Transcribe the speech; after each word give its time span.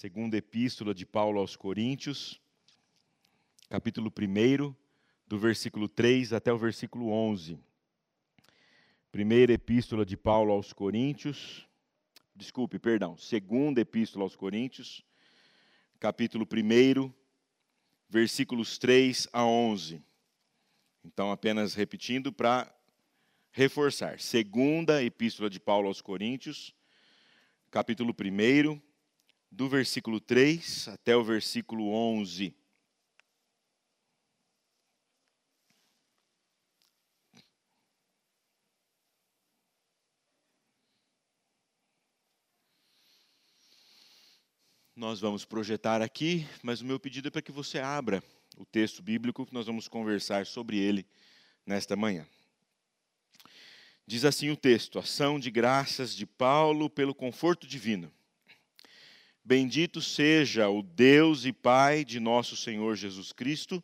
Segunda 0.00 0.34
Epístola 0.34 0.94
de 0.94 1.04
Paulo 1.04 1.40
aos 1.40 1.56
Coríntios, 1.56 2.40
capítulo 3.68 4.10
1, 4.10 4.74
do 5.26 5.38
versículo 5.38 5.90
3 5.90 6.32
até 6.32 6.50
o 6.50 6.56
versículo 6.56 7.10
11. 7.10 7.58
Primeira 9.12 9.52
Epístola 9.52 10.06
de 10.06 10.16
Paulo 10.16 10.54
aos 10.54 10.72
Coríntios, 10.72 11.68
desculpe, 12.34 12.78
perdão, 12.78 13.14
Segunda 13.18 13.82
Epístola 13.82 14.24
aos 14.24 14.34
Coríntios, 14.34 15.04
capítulo 15.98 16.48
1, 16.50 17.12
versículos 18.08 18.78
3 18.78 19.28
a 19.34 19.44
11. 19.44 20.02
Então, 21.04 21.30
apenas 21.30 21.74
repetindo 21.74 22.32
para 22.32 22.74
reforçar. 23.52 24.18
Segunda 24.18 25.04
Epístola 25.04 25.50
de 25.50 25.60
Paulo 25.60 25.88
aos 25.88 26.00
Coríntios, 26.00 26.74
capítulo 27.70 28.14
1, 28.18 28.80
do 29.50 29.68
versículo 29.68 30.20
3 30.20 30.88
até 30.88 31.16
o 31.16 31.24
versículo 31.24 31.90
11. 31.90 32.54
Nós 44.94 45.18
vamos 45.18 45.46
projetar 45.46 46.02
aqui, 46.02 46.46
mas 46.62 46.82
o 46.82 46.84
meu 46.84 47.00
pedido 47.00 47.28
é 47.28 47.30
para 47.30 47.40
que 47.40 47.50
você 47.50 47.78
abra 47.78 48.22
o 48.58 48.66
texto 48.66 49.02
bíblico 49.02 49.46
que 49.46 49.54
nós 49.54 49.66
vamos 49.66 49.88
conversar 49.88 50.44
sobre 50.44 50.76
ele 50.78 51.06
nesta 51.64 51.96
manhã. 51.96 52.26
Diz 54.06 54.26
assim 54.26 54.50
o 54.50 54.56
texto: 54.56 54.98
Ação 54.98 55.40
de 55.40 55.50
graças 55.50 56.14
de 56.14 56.26
Paulo 56.26 56.90
pelo 56.90 57.14
conforto 57.14 57.66
divino. 57.66 58.12
Bendito 59.50 60.00
seja 60.00 60.68
o 60.68 60.80
Deus 60.80 61.44
e 61.44 61.52
Pai 61.52 62.04
de 62.04 62.20
nosso 62.20 62.56
Senhor 62.56 62.94
Jesus 62.94 63.32
Cristo, 63.32 63.82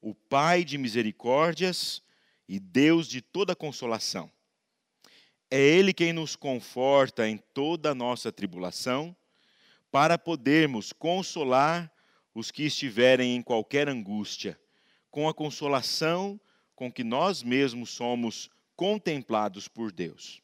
o 0.00 0.12
Pai 0.12 0.64
de 0.64 0.76
misericórdias 0.76 2.02
e 2.48 2.58
Deus 2.58 3.06
de 3.06 3.22
toda 3.22 3.54
consolação. 3.54 4.28
É 5.48 5.60
Ele 5.60 5.94
quem 5.94 6.12
nos 6.12 6.34
conforta 6.34 7.28
em 7.28 7.36
toda 7.54 7.92
a 7.92 7.94
nossa 7.94 8.32
tribulação, 8.32 9.14
para 9.88 10.18
podermos 10.18 10.92
consolar 10.92 11.88
os 12.34 12.50
que 12.50 12.64
estiverem 12.64 13.36
em 13.36 13.40
qualquer 13.40 13.88
angústia, 13.88 14.58
com 15.12 15.28
a 15.28 15.32
consolação 15.32 16.40
com 16.74 16.90
que 16.90 17.04
nós 17.04 17.44
mesmos 17.44 17.90
somos 17.90 18.50
contemplados 18.74 19.68
por 19.68 19.92
Deus. 19.92 20.42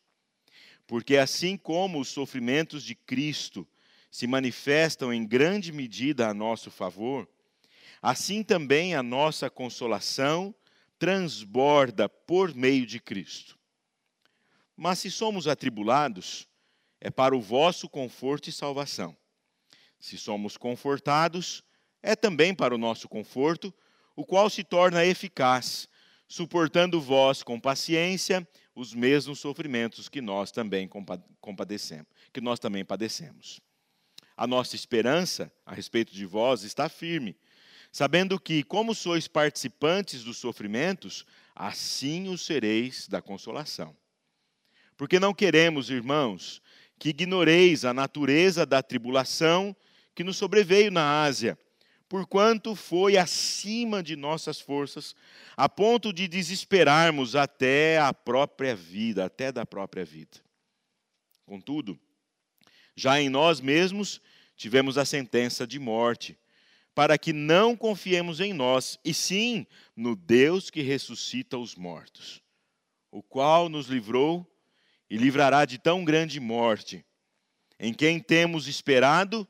Porque 0.86 1.16
assim 1.16 1.56
como 1.56 1.98
os 1.98 2.06
sofrimentos 2.06 2.84
de 2.84 2.94
Cristo 2.94 3.66
se 4.10 4.26
manifestam 4.26 5.12
em 5.12 5.26
grande 5.26 5.72
medida 5.72 6.28
a 6.28 6.34
nosso 6.34 6.70
favor, 6.70 7.28
assim 8.00 8.42
também 8.42 8.94
a 8.94 9.02
nossa 9.02 9.50
consolação 9.50 10.54
transborda 10.98 12.08
por 12.08 12.54
meio 12.54 12.86
de 12.86 13.00
Cristo. 13.00 13.58
Mas 14.76 15.00
se 15.00 15.10
somos 15.10 15.46
atribulados, 15.46 16.48
é 17.00 17.10
para 17.10 17.36
o 17.36 17.40
vosso 17.40 17.88
conforto 17.88 18.48
e 18.48 18.52
salvação. 18.52 19.16
Se 20.00 20.16
somos 20.16 20.56
confortados, 20.56 21.62
é 22.02 22.14
também 22.14 22.54
para 22.54 22.74
o 22.74 22.78
nosso 22.78 23.08
conforto, 23.08 23.74
o 24.14 24.24
qual 24.24 24.48
se 24.48 24.64
torna 24.64 25.04
eficaz, 25.04 25.88
suportando 26.28 27.00
vós 27.00 27.42
com 27.42 27.58
paciência 27.58 28.46
os 28.74 28.94
mesmos 28.94 29.40
sofrimentos 29.40 30.08
que 30.08 30.20
nós 30.20 30.52
também 30.52 30.88
compadecemos, 31.40 32.06
que 32.32 32.40
nós 32.40 32.60
também 32.60 32.84
padecemos. 32.84 33.60
A 34.38 34.46
nossa 34.46 34.76
esperança 34.76 35.52
a 35.66 35.74
respeito 35.74 36.14
de 36.14 36.24
vós 36.24 36.62
está 36.62 36.88
firme, 36.88 37.36
sabendo 37.90 38.38
que, 38.38 38.62
como 38.62 38.94
sois 38.94 39.26
participantes 39.26 40.22
dos 40.22 40.38
sofrimentos, 40.38 41.26
assim 41.56 42.28
o 42.28 42.38
sereis 42.38 43.08
da 43.08 43.20
consolação. 43.20 43.96
Porque 44.96 45.18
não 45.18 45.34
queremos, 45.34 45.90
irmãos, 45.90 46.62
que 47.00 47.08
ignoreis 47.08 47.84
a 47.84 47.92
natureza 47.92 48.64
da 48.64 48.80
tribulação 48.80 49.74
que 50.14 50.22
nos 50.22 50.36
sobreveio 50.36 50.92
na 50.92 51.24
Ásia, 51.24 51.58
porquanto 52.08 52.76
foi 52.76 53.16
acima 53.16 54.04
de 54.04 54.14
nossas 54.14 54.60
forças, 54.60 55.16
a 55.56 55.68
ponto 55.68 56.12
de 56.12 56.28
desesperarmos 56.28 57.34
até 57.34 57.98
a 57.98 58.14
própria 58.14 58.76
vida, 58.76 59.24
até 59.24 59.50
da 59.50 59.66
própria 59.66 60.04
vida. 60.04 60.38
Contudo, 61.44 61.98
já 62.98 63.20
em 63.20 63.28
nós 63.28 63.60
mesmos 63.60 64.20
tivemos 64.56 64.98
a 64.98 65.04
sentença 65.04 65.64
de 65.64 65.78
morte, 65.78 66.36
para 66.96 67.16
que 67.16 67.32
não 67.32 67.76
confiemos 67.76 68.40
em 68.40 68.52
nós, 68.52 68.98
e 69.04 69.14
sim 69.14 69.64
no 69.94 70.16
Deus 70.16 70.68
que 70.68 70.82
ressuscita 70.82 71.56
os 71.56 71.76
mortos, 71.76 72.42
o 73.08 73.22
qual 73.22 73.68
nos 73.68 73.86
livrou 73.86 74.44
e 75.08 75.16
livrará 75.16 75.64
de 75.64 75.78
tão 75.78 76.04
grande 76.04 76.40
morte, 76.40 77.04
em 77.78 77.94
quem 77.94 78.18
temos 78.18 78.66
esperado 78.66 79.46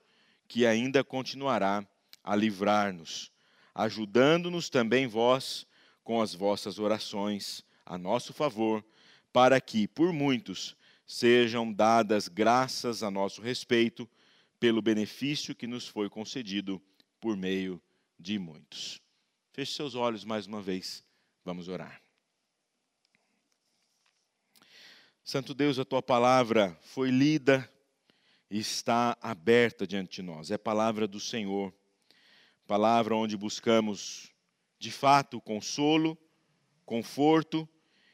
que 0.46 0.66
ainda 0.66 1.02
continuará 1.02 1.82
a 2.22 2.36
livrar-nos, 2.36 3.32
ajudando-nos 3.74 4.68
também 4.68 5.06
vós 5.06 5.66
com 6.04 6.20
as 6.20 6.34
vossas 6.34 6.78
orações 6.78 7.64
a 7.86 7.96
nosso 7.96 8.34
favor, 8.34 8.84
para 9.32 9.58
que, 9.58 9.88
por 9.88 10.12
muitos, 10.12 10.76
sejam 11.08 11.72
dadas 11.72 12.28
graças 12.28 13.02
a 13.02 13.10
nosso 13.10 13.40
respeito 13.40 14.06
pelo 14.60 14.82
benefício 14.82 15.54
que 15.54 15.66
nos 15.66 15.88
foi 15.88 16.10
concedido 16.10 16.80
por 17.18 17.34
meio 17.34 17.80
de 18.20 18.38
muitos. 18.38 19.00
Feche 19.50 19.72
seus 19.72 19.94
olhos 19.94 20.22
mais 20.22 20.46
uma 20.46 20.60
vez, 20.60 21.02
vamos 21.42 21.66
orar. 21.66 22.02
Santo 25.24 25.54
Deus, 25.54 25.78
a 25.78 25.84
tua 25.84 26.02
palavra 26.02 26.78
foi 26.82 27.10
lida 27.10 27.68
e 28.50 28.58
está 28.58 29.16
aberta 29.22 29.86
diante 29.86 30.16
de 30.16 30.22
nós. 30.22 30.50
É 30.50 30.58
palavra 30.58 31.08
do 31.08 31.18
Senhor, 31.18 31.72
palavra 32.66 33.16
onde 33.16 33.34
buscamos 33.34 34.30
de 34.78 34.90
fato 34.90 35.40
consolo, 35.40 36.18
conforto 36.84 37.66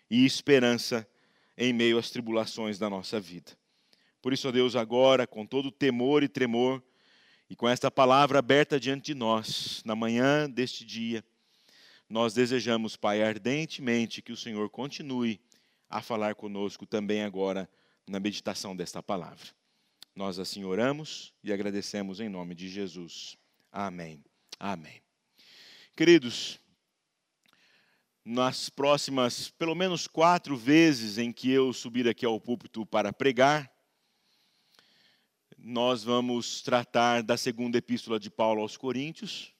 e 0.08 0.24
esperança 0.24 1.08
em 1.56 1.72
meio 1.72 1.98
às 1.98 2.10
tribulações 2.10 2.78
da 2.78 2.90
nossa 2.90 3.20
vida. 3.20 3.52
Por 4.20 4.32
isso, 4.32 4.48
ó 4.48 4.52
Deus, 4.52 4.74
agora, 4.74 5.26
com 5.26 5.44
todo 5.44 5.70
temor 5.70 6.22
e 6.22 6.28
tremor, 6.28 6.82
e 7.48 7.54
com 7.54 7.68
esta 7.68 7.90
palavra 7.90 8.38
aberta 8.38 8.80
diante 8.80 9.06
de 9.06 9.14
nós, 9.14 9.82
na 9.84 9.94
manhã 9.94 10.48
deste 10.48 10.84
dia, 10.84 11.24
nós 12.08 12.34
desejamos, 12.34 12.96
Pai, 12.96 13.22
ardentemente 13.22 14.22
que 14.22 14.32
o 14.32 14.36
Senhor 14.36 14.68
continue 14.70 15.40
a 15.88 16.00
falar 16.00 16.34
conosco 16.34 16.86
também 16.86 17.22
agora 17.22 17.68
na 18.06 18.18
meditação 18.18 18.74
desta 18.74 19.02
palavra. 19.02 19.46
Nós 20.14 20.38
assim 20.38 20.64
oramos 20.64 21.32
e 21.42 21.52
agradecemos 21.52 22.20
em 22.20 22.28
nome 22.28 22.54
de 22.54 22.68
Jesus. 22.68 23.36
Amém. 23.70 24.24
Amém. 24.58 25.02
Queridos, 25.96 26.60
nas 28.24 28.70
próximas, 28.70 29.50
pelo 29.50 29.74
menos 29.74 30.06
quatro 30.06 30.56
vezes 30.56 31.18
em 31.18 31.30
que 31.30 31.50
eu 31.50 31.72
subir 31.72 32.08
aqui 32.08 32.24
ao 32.24 32.40
púlpito 32.40 32.86
para 32.86 33.12
pregar, 33.12 33.70
nós 35.58 36.02
vamos 36.02 36.62
tratar 36.62 37.22
da 37.22 37.36
segunda 37.36 37.76
epístola 37.76 38.18
de 38.18 38.30
Paulo 38.30 38.62
aos 38.62 38.76
Coríntios 38.76 39.52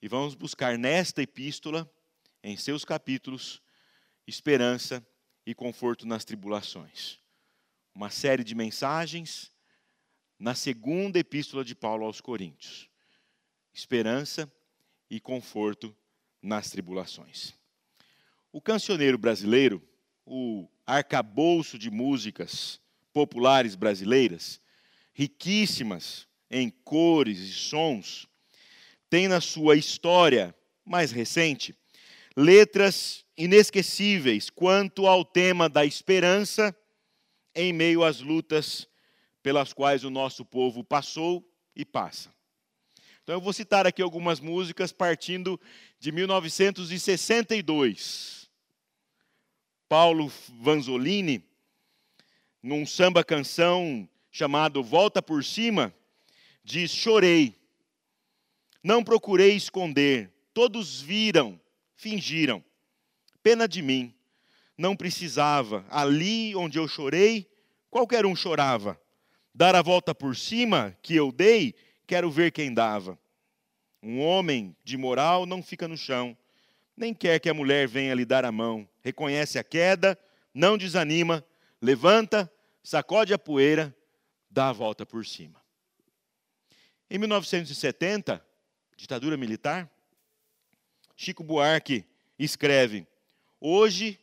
e 0.00 0.08
vamos 0.08 0.34
buscar 0.34 0.76
nesta 0.76 1.22
epístola, 1.22 1.90
em 2.42 2.56
seus 2.56 2.84
capítulos, 2.84 3.62
esperança 4.26 5.06
e 5.46 5.54
conforto 5.54 6.06
nas 6.06 6.24
tribulações. 6.24 7.18
Uma 7.94 8.10
série 8.10 8.44
de 8.44 8.54
mensagens 8.54 9.50
na 10.38 10.54
segunda 10.54 11.18
epístola 11.18 11.64
de 11.64 11.74
Paulo 11.74 12.04
aos 12.04 12.20
Coríntios. 12.20 12.88
Esperança 13.72 14.50
e 15.08 15.20
conforto 15.20 15.96
nas 16.42 16.70
tribulações. 16.70 17.61
O 18.52 18.60
cancioneiro 18.60 19.16
brasileiro, 19.16 19.82
o 20.26 20.68
arcabouço 20.86 21.78
de 21.78 21.90
músicas 21.90 22.78
populares 23.10 23.74
brasileiras, 23.74 24.60
riquíssimas 25.14 26.28
em 26.50 26.68
cores 26.68 27.38
e 27.38 27.50
sons, 27.50 28.28
tem 29.08 29.26
na 29.26 29.40
sua 29.40 29.74
história 29.74 30.54
mais 30.84 31.12
recente 31.12 31.74
letras 32.36 33.24
inesquecíveis 33.38 34.50
quanto 34.50 35.06
ao 35.06 35.24
tema 35.24 35.66
da 35.66 35.86
esperança 35.86 36.76
em 37.54 37.72
meio 37.72 38.04
às 38.04 38.20
lutas 38.20 38.86
pelas 39.42 39.72
quais 39.72 40.04
o 40.04 40.10
nosso 40.10 40.44
povo 40.44 40.84
passou 40.84 41.42
e 41.74 41.86
passa. 41.86 42.30
Então 43.22 43.34
eu 43.34 43.40
vou 43.40 43.54
citar 43.54 43.86
aqui 43.86 44.02
algumas 44.02 44.40
músicas 44.40 44.92
partindo 44.92 45.58
de 45.98 46.12
1962. 46.12 48.41
Paulo 49.92 50.32
Vanzolini, 50.58 51.44
num 52.62 52.86
samba 52.86 53.22
canção 53.22 54.08
chamado 54.30 54.82
Volta 54.82 55.20
por 55.20 55.44
Cima, 55.44 55.94
diz: 56.64 56.90
Chorei, 56.90 57.54
não 58.82 59.04
procurei 59.04 59.54
esconder, 59.54 60.32
todos 60.54 61.02
viram, 61.02 61.60
fingiram. 61.94 62.64
Pena 63.42 63.68
de 63.68 63.82
mim, 63.82 64.14
não 64.78 64.96
precisava, 64.96 65.84
ali 65.90 66.56
onde 66.56 66.78
eu 66.78 66.88
chorei, 66.88 67.46
qualquer 67.90 68.24
um 68.24 68.34
chorava. 68.34 68.98
Dar 69.54 69.74
a 69.74 69.82
volta 69.82 70.14
por 70.14 70.34
cima 70.34 70.96
que 71.02 71.14
eu 71.14 71.30
dei, 71.30 71.74
quero 72.06 72.30
ver 72.30 72.50
quem 72.50 72.72
dava. 72.72 73.18
Um 74.02 74.20
homem 74.20 74.74
de 74.82 74.96
moral 74.96 75.44
não 75.44 75.62
fica 75.62 75.86
no 75.86 75.98
chão, 75.98 76.34
nem 77.02 77.12
quer 77.12 77.40
que 77.40 77.50
a 77.50 77.54
mulher 77.54 77.88
venha 77.88 78.14
lhe 78.14 78.24
dar 78.24 78.44
a 78.44 78.52
mão. 78.52 78.88
Reconhece 79.02 79.58
a 79.58 79.64
queda, 79.64 80.16
não 80.54 80.78
desanima, 80.78 81.44
levanta, 81.80 82.50
sacode 82.80 83.34
a 83.34 83.38
poeira, 83.38 83.94
dá 84.48 84.68
a 84.68 84.72
volta 84.72 85.04
por 85.04 85.26
cima. 85.26 85.60
Em 87.10 87.18
1970, 87.18 88.40
ditadura 88.96 89.36
militar, 89.36 89.90
Chico 91.16 91.42
Buarque 91.42 92.04
escreve: 92.38 93.04
Hoje 93.60 94.20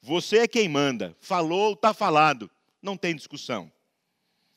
você 0.00 0.38
é 0.38 0.48
quem 0.48 0.68
manda, 0.68 1.16
falou, 1.18 1.72
está 1.72 1.92
falado, 1.92 2.48
não 2.80 2.96
tem 2.96 3.16
discussão. 3.16 3.72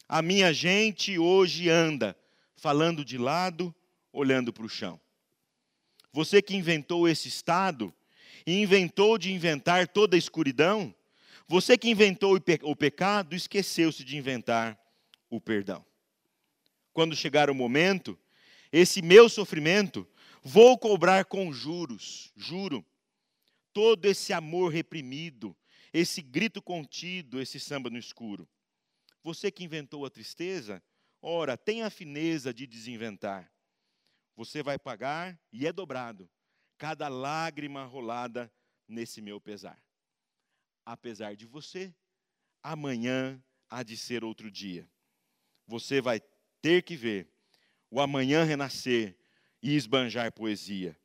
A 0.08 0.22
minha 0.22 0.54
gente 0.54 1.18
hoje 1.18 1.70
anda 1.70 2.16
falando 2.56 3.04
de 3.04 3.18
lado, 3.18 3.74
olhando 4.14 4.54
para 4.54 4.66
o 4.66 4.70
chão. 4.70 5.02
Você 6.18 6.42
que 6.42 6.56
inventou 6.56 7.08
esse 7.08 7.28
estado 7.28 7.94
e 8.44 8.60
inventou 8.60 9.20
de 9.20 9.32
inventar 9.32 9.88
toda 9.88 10.16
a 10.16 10.18
escuridão, 10.18 10.92
você 11.48 11.78
que 11.78 11.92
inventou 11.92 12.42
o 12.64 12.76
pecado, 12.76 13.36
esqueceu-se 13.36 14.04
de 14.04 14.18
inventar 14.18 14.76
o 15.30 15.40
perdão. 15.40 15.86
Quando 16.92 17.16
chegar 17.16 17.52
o 17.52 17.54
momento, 17.54 18.18
esse 18.72 19.00
meu 19.00 19.30
sofrimento, 19.30 20.08
vou 20.42 20.76
cobrar 20.76 21.26
com 21.26 21.54
juros, 21.54 22.32
juro, 22.36 22.84
todo 23.72 24.04
esse 24.08 24.34
amor 24.34 24.74
reprimido, 24.74 25.56
esse 25.94 26.20
grito 26.20 26.64
contido, 26.64 27.40
esse 27.40 27.60
samba 27.60 27.92
no 27.92 27.98
escuro. 28.00 28.50
Você 29.24 29.52
que 29.52 29.64
inventou 29.64 30.04
a 30.04 30.10
tristeza, 30.10 30.82
ora, 31.22 31.56
tenha 31.56 31.86
a 31.86 31.92
fineza 31.92 32.52
de 32.52 32.66
desinventar. 32.66 33.52
Você 34.38 34.64
vai 34.64 34.80
pagar, 34.80 35.38
e 35.52 35.68
é 35.68 35.74
dobrado, 35.74 36.30
cada 36.78 37.10
lágrima 37.10 37.84
rolada 37.84 38.50
nesse 38.88 39.22
meu 39.22 39.42
pesar 39.42 39.78
apesar 40.88 41.36
de 41.36 41.46
você, 41.46 41.94
amanhã 42.64 43.44
há 43.70 43.84
de 43.84 43.98
ser 43.98 44.24
outro 44.24 44.50
dia. 44.50 44.90
Você 45.68 46.00
vai 46.00 46.22
ter 46.62 46.82
que 46.82 46.96
ver 46.96 47.30
o 47.92 48.00
amanhã 48.00 48.46
renascer 48.46 49.18
e 49.62 49.76
esbanjar 49.76 50.32
poesia. 50.32 50.98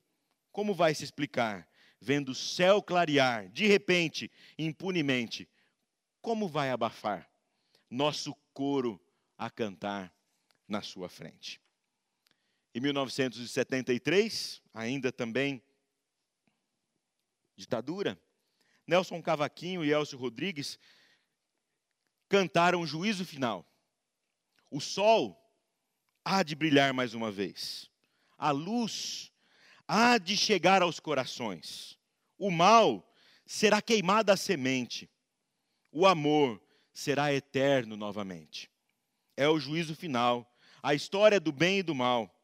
Como 0.53 0.73
vai 0.73 0.95
se 0.95 1.03
explicar 1.03 1.69
vendo 2.01 2.29
o 2.29 2.35
céu 2.35 2.81
clarear, 2.81 3.49
de 3.49 3.67
repente, 3.67 4.31
impunemente? 4.57 5.51
Como 6.21 6.47
vai 6.47 6.71
abafar 6.71 7.29
nosso 7.91 8.37
coro 8.55 9.05
a 9.37 9.51
cantar 9.51 10.15
na 10.69 10.81
sua 10.81 11.09
frente? 11.09 11.61
Em 12.75 12.81
1973, 12.81 14.63
ainda 14.73 15.13
também 15.13 15.63
ditadura, 17.55 18.21
Nelson 18.87 19.23
Cavaquinho 19.23 19.85
e 19.85 19.93
Elcio 19.93 20.19
Rodrigues 20.19 20.79
cantaram 22.29 22.81
o 22.81 22.87
juízo 22.87 23.25
final. 23.25 23.67
O 24.71 24.81
sol 24.81 25.39
há 26.25 26.43
de 26.43 26.55
brilhar 26.55 26.95
mais 26.95 27.15
uma 27.15 27.31
vez. 27.31 27.91
A 28.39 28.51
luz 28.51 29.31
há 29.87 30.17
de 30.17 30.37
chegar 30.37 30.81
aos 30.81 30.99
corações. 30.99 31.99
O 32.39 32.51
mal 32.51 33.07
será 33.47 33.83
queimada 33.83 34.33
a 34.33 34.37
semente. 34.37 35.11
O 35.93 36.07
amor 36.07 36.61
será 36.93 37.33
eterno 37.33 37.97
novamente. 37.97 38.71
É 39.37 39.47
o 39.49 39.61
juízo 39.61 39.95
final, 39.95 40.51
a 40.83 40.95
história 40.95 41.39
do 41.39 41.53
bem 41.53 41.79
e 41.79 41.83
do 41.83 41.95
mal. 41.95 42.35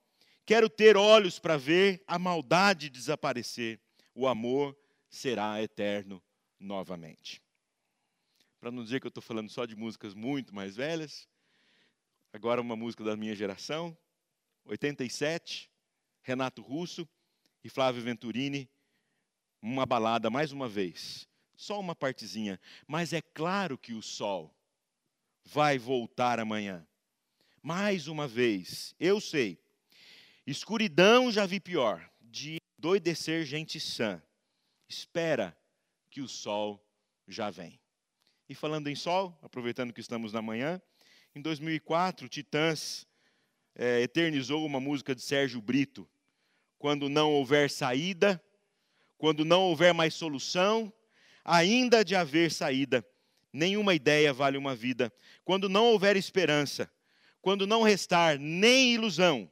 Quero 0.49 0.71
ter 0.71 0.97
olhos 0.97 1.39
para 1.39 1.59
ver 1.59 2.03
a 2.07 2.19
maldade 2.19 2.89
desaparecer. 2.89 3.79
O 4.15 4.27
amor 4.27 4.75
será 5.11 5.63
eterno 5.63 6.25
novamente. 6.59 7.43
Para 8.59 8.71
não 8.71 8.83
dizer 8.83 8.99
que 8.99 9.07
eu 9.07 9.11
estou 9.11 9.23
falando 9.23 9.51
só 9.51 9.67
de 9.67 9.77
músicas 9.77 10.15
muito 10.15 10.55
mais 10.55 10.75
velhas, 10.75 11.29
agora 12.33 12.63
uma 12.63 12.75
música 12.75 13.05
da 13.05 13.15
minha 13.15 13.35
geração, 13.35 13.95
87, 14.65 15.71
Renato 16.23 16.63
Russo 16.63 17.07
e 17.63 17.69
Flávio 17.69 18.01
Venturini, 18.01 18.71
uma 19.61 19.85
balada 19.85 20.31
mais 20.31 20.51
uma 20.51 20.67
vez, 20.67 21.29
só 21.59 21.79
uma 21.79 21.95
partezinha, 21.95 22.59
mas 22.87 23.13
é 23.13 23.21
claro 23.21 23.77
que 23.77 23.93
o 23.93 24.01
sol 24.01 24.57
vai 25.45 25.77
voltar 25.77 26.41
amanhã. 26.41 26.89
Mais 27.63 28.09
uma 28.09 28.27
vez, 28.27 28.95
eu 28.99 29.21
sei, 29.21 29.61
escuridão 30.51 31.31
já 31.31 31.45
vi 31.45 31.61
pior, 31.61 32.11
de 32.21 32.59
doidecer 32.79 33.45
gente 33.45 33.79
sã. 33.79 34.23
Espera 34.89 35.57
que 36.11 36.23
o 36.23 36.29
sol 36.29 36.83
já 37.27 37.51
vem. 37.51 37.79
E 38.49 38.55
falando 38.55 38.89
em 38.89 38.95
sol, 38.95 39.39
aproveitando 39.43 39.93
que 39.93 40.01
estamos 40.01 40.33
na 40.33 40.41
manhã, 40.41 40.81
em 41.35 41.43
2004, 41.43 42.29
Titãs 42.31 43.07
é, 43.75 44.01
eternizou 44.01 44.65
uma 44.65 44.81
música 44.81 45.15
de 45.15 45.21
Sérgio 45.21 45.61
Brito. 45.61 46.09
Quando 46.79 47.11
não 47.11 47.31
houver 47.33 47.69
saída, 47.69 48.43
quando 49.19 49.45
não 49.45 49.65
houver 49.65 49.93
mais 49.93 50.15
solução, 50.15 50.91
ainda 51.45 52.03
de 52.03 52.17
haver 52.17 52.51
saída. 52.51 53.07
Nenhuma 53.53 53.95
ideia 53.95 54.33
vale 54.33 54.57
uma 54.57 54.75
vida. 54.75 55.13
Quando 55.45 55.69
não 55.69 55.87
houver 55.89 56.17
esperança, 56.17 56.91
quando 57.43 57.67
não 57.67 57.83
restar 57.83 58.39
nem 58.39 58.95
ilusão, 58.95 59.51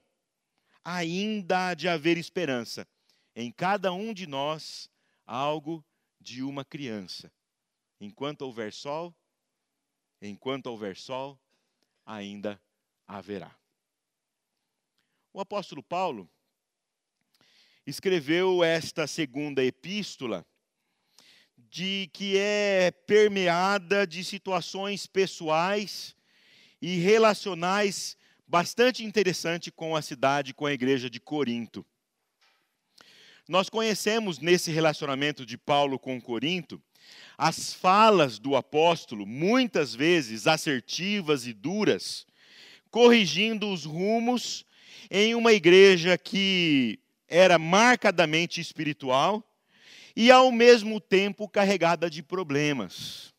ainda 0.87 1.71
há 1.71 1.75
de 1.75 1.89
haver 1.89 2.17
esperança. 2.17 2.87
Em 3.35 3.51
cada 3.51 3.93
um 3.93 4.15
de 4.15 4.25
nós, 4.25 4.89
algo 5.27 5.85
de 6.21 6.45
uma 6.45 6.65
criança. 6.65 7.33
Enquanto 8.01 8.43
houver 8.43 8.73
sol, 8.73 9.13
enquanto 10.23 10.69
houver 10.69 10.97
sol, 10.97 11.37
ainda 12.05 12.63
haverá. 13.05 13.59
O 15.33 15.41
apóstolo 15.41 15.83
Paulo 15.83 16.31
escreveu 17.85 18.63
esta 18.63 19.09
segunda 19.09 19.65
epístola 19.65 20.47
de 21.59 22.09
que 22.13 22.39
é 22.39 22.93
permeada 22.93 24.07
de 24.07 24.23
situações 24.23 25.05
pessoais 25.05 26.15
e 26.81 26.97
relacionais 26.99 28.17
bastante 28.47 29.05
interessante 29.05 29.71
com 29.71 29.97
a 29.97 30.03
cidade, 30.03 30.55
com 30.55 30.67
a 30.67 30.73
igreja 30.73 31.11
de 31.11 31.21
Corinto. 31.21 31.85
Nós 33.49 33.69
conhecemos 33.69 34.39
nesse 34.39 34.71
relacionamento 34.71 35.47
de 35.47 35.57
Paulo 35.57 35.99
com 35.99 36.21
Corinto 36.21 36.83
as 37.39 37.73
falas 37.73 38.39
do 38.39 38.57
apóstolo, 38.57 39.27
muitas 39.27 39.95
vezes 39.95 40.47
assertivas 40.47 41.47
e 41.47 41.53
duras, 41.53 42.27
corrigindo 42.91 43.71
os 43.71 43.85
rumos 43.85 44.65
em 45.11 45.35
uma 45.35 45.53
igreja 45.53 46.17
que 46.19 46.99
era 47.29 47.59
marcadamente 47.59 48.61
espiritual 48.61 49.45
e, 50.15 50.31
ao 50.31 50.51
mesmo 50.51 51.01
tempo, 51.01 51.49
carregada 51.49 52.09
de 52.09 52.23
problemas. 52.23 53.35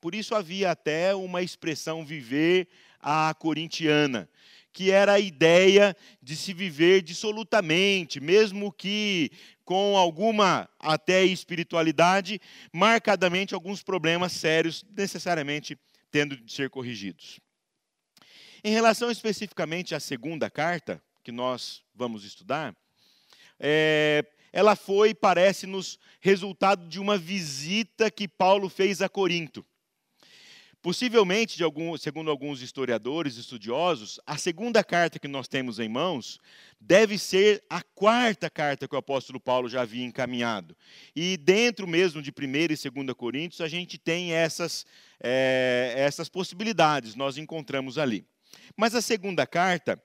Por 0.00 0.14
isso 0.14 0.34
havia 0.34 0.70
até 0.70 1.14
uma 1.14 1.42
expressão 1.42 2.04
viver 2.04 2.68
a 3.00 3.34
corintiana, 3.34 4.28
que 4.72 4.90
era 4.90 5.14
a 5.14 5.20
ideia 5.20 5.96
de 6.22 6.34
se 6.34 6.54
viver 6.54 7.02
dissolutamente, 7.02 8.20
mesmo 8.20 8.72
que 8.72 9.30
com 9.64 9.96
alguma 9.96 10.68
até 10.78 11.24
espiritualidade, 11.24 12.40
marcadamente 12.72 13.54
alguns 13.54 13.82
problemas 13.82 14.32
sérios 14.32 14.84
necessariamente 14.96 15.78
tendo 16.10 16.36
de 16.36 16.52
ser 16.52 16.70
corrigidos. 16.70 17.38
Em 18.64 18.72
relação 18.72 19.10
especificamente 19.10 19.94
à 19.94 20.00
segunda 20.00 20.48
carta, 20.50 21.02
que 21.22 21.32
nós 21.32 21.82
vamos 21.94 22.24
estudar, 22.24 22.76
é, 23.58 24.24
ela 24.52 24.76
foi, 24.76 25.14
parece-nos, 25.14 25.98
resultado 26.20 26.86
de 26.86 27.00
uma 27.00 27.16
visita 27.16 28.10
que 28.10 28.28
Paulo 28.28 28.68
fez 28.68 29.00
a 29.00 29.08
Corinto. 29.08 29.64
Possivelmente, 30.82 31.56
de 31.56 31.62
algum, 31.62 31.96
segundo 31.96 32.28
alguns 32.28 32.60
historiadores 32.60 33.36
estudiosos, 33.36 34.18
a 34.26 34.36
segunda 34.36 34.82
carta 34.82 35.16
que 35.16 35.28
nós 35.28 35.46
temos 35.46 35.78
em 35.78 35.88
mãos 35.88 36.40
deve 36.80 37.18
ser 37.18 37.62
a 37.70 37.80
quarta 37.80 38.50
carta 38.50 38.88
que 38.88 38.94
o 38.96 38.98
apóstolo 38.98 39.38
Paulo 39.38 39.68
já 39.68 39.82
havia 39.82 40.04
encaminhado. 40.04 40.76
E 41.14 41.36
dentro 41.36 41.86
mesmo 41.86 42.20
de 42.20 42.30
1 42.30 42.56
e 42.56 42.90
2 42.90 43.14
Coríntios, 43.16 43.60
a 43.60 43.68
gente 43.68 43.96
tem 43.96 44.32
essas, 44.32 44.84
é, 45.22 45.94
essas 45.96 46.28
possibilidades, 46.28 47.14
nós 47.14 47.38
encontramos 47.38 47.96
ali. 47.96 48.26
Mas 48.76 48.92
a 48.96 49.00
segunda 49.00 49.46
carta, 49.46 50.02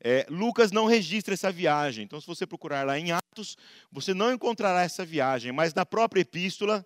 é, 0.00 0.26
Lucas 0.28 0.72
não 0.72 0.86
registra 0.86 1.34
essa 1.34 1.52
viagem. 1.52 2.04
Então, 2.04 2.20
se 2.20 2.26
você 2.26 2.44
procurar 2.44 2.84
lá 2.84 2.98
em 2.98 3.12
Atos, 3.12 3.56
você 3.92 4.12
não 4.12 4.32
encontrará 4.32 4.82
essa 4.82 5.04
viagem. 5.04 5.52
Mas 5.52 5.72
na 5.74 5.86
própria 5.86 6.22
epístola, 6.22 6.84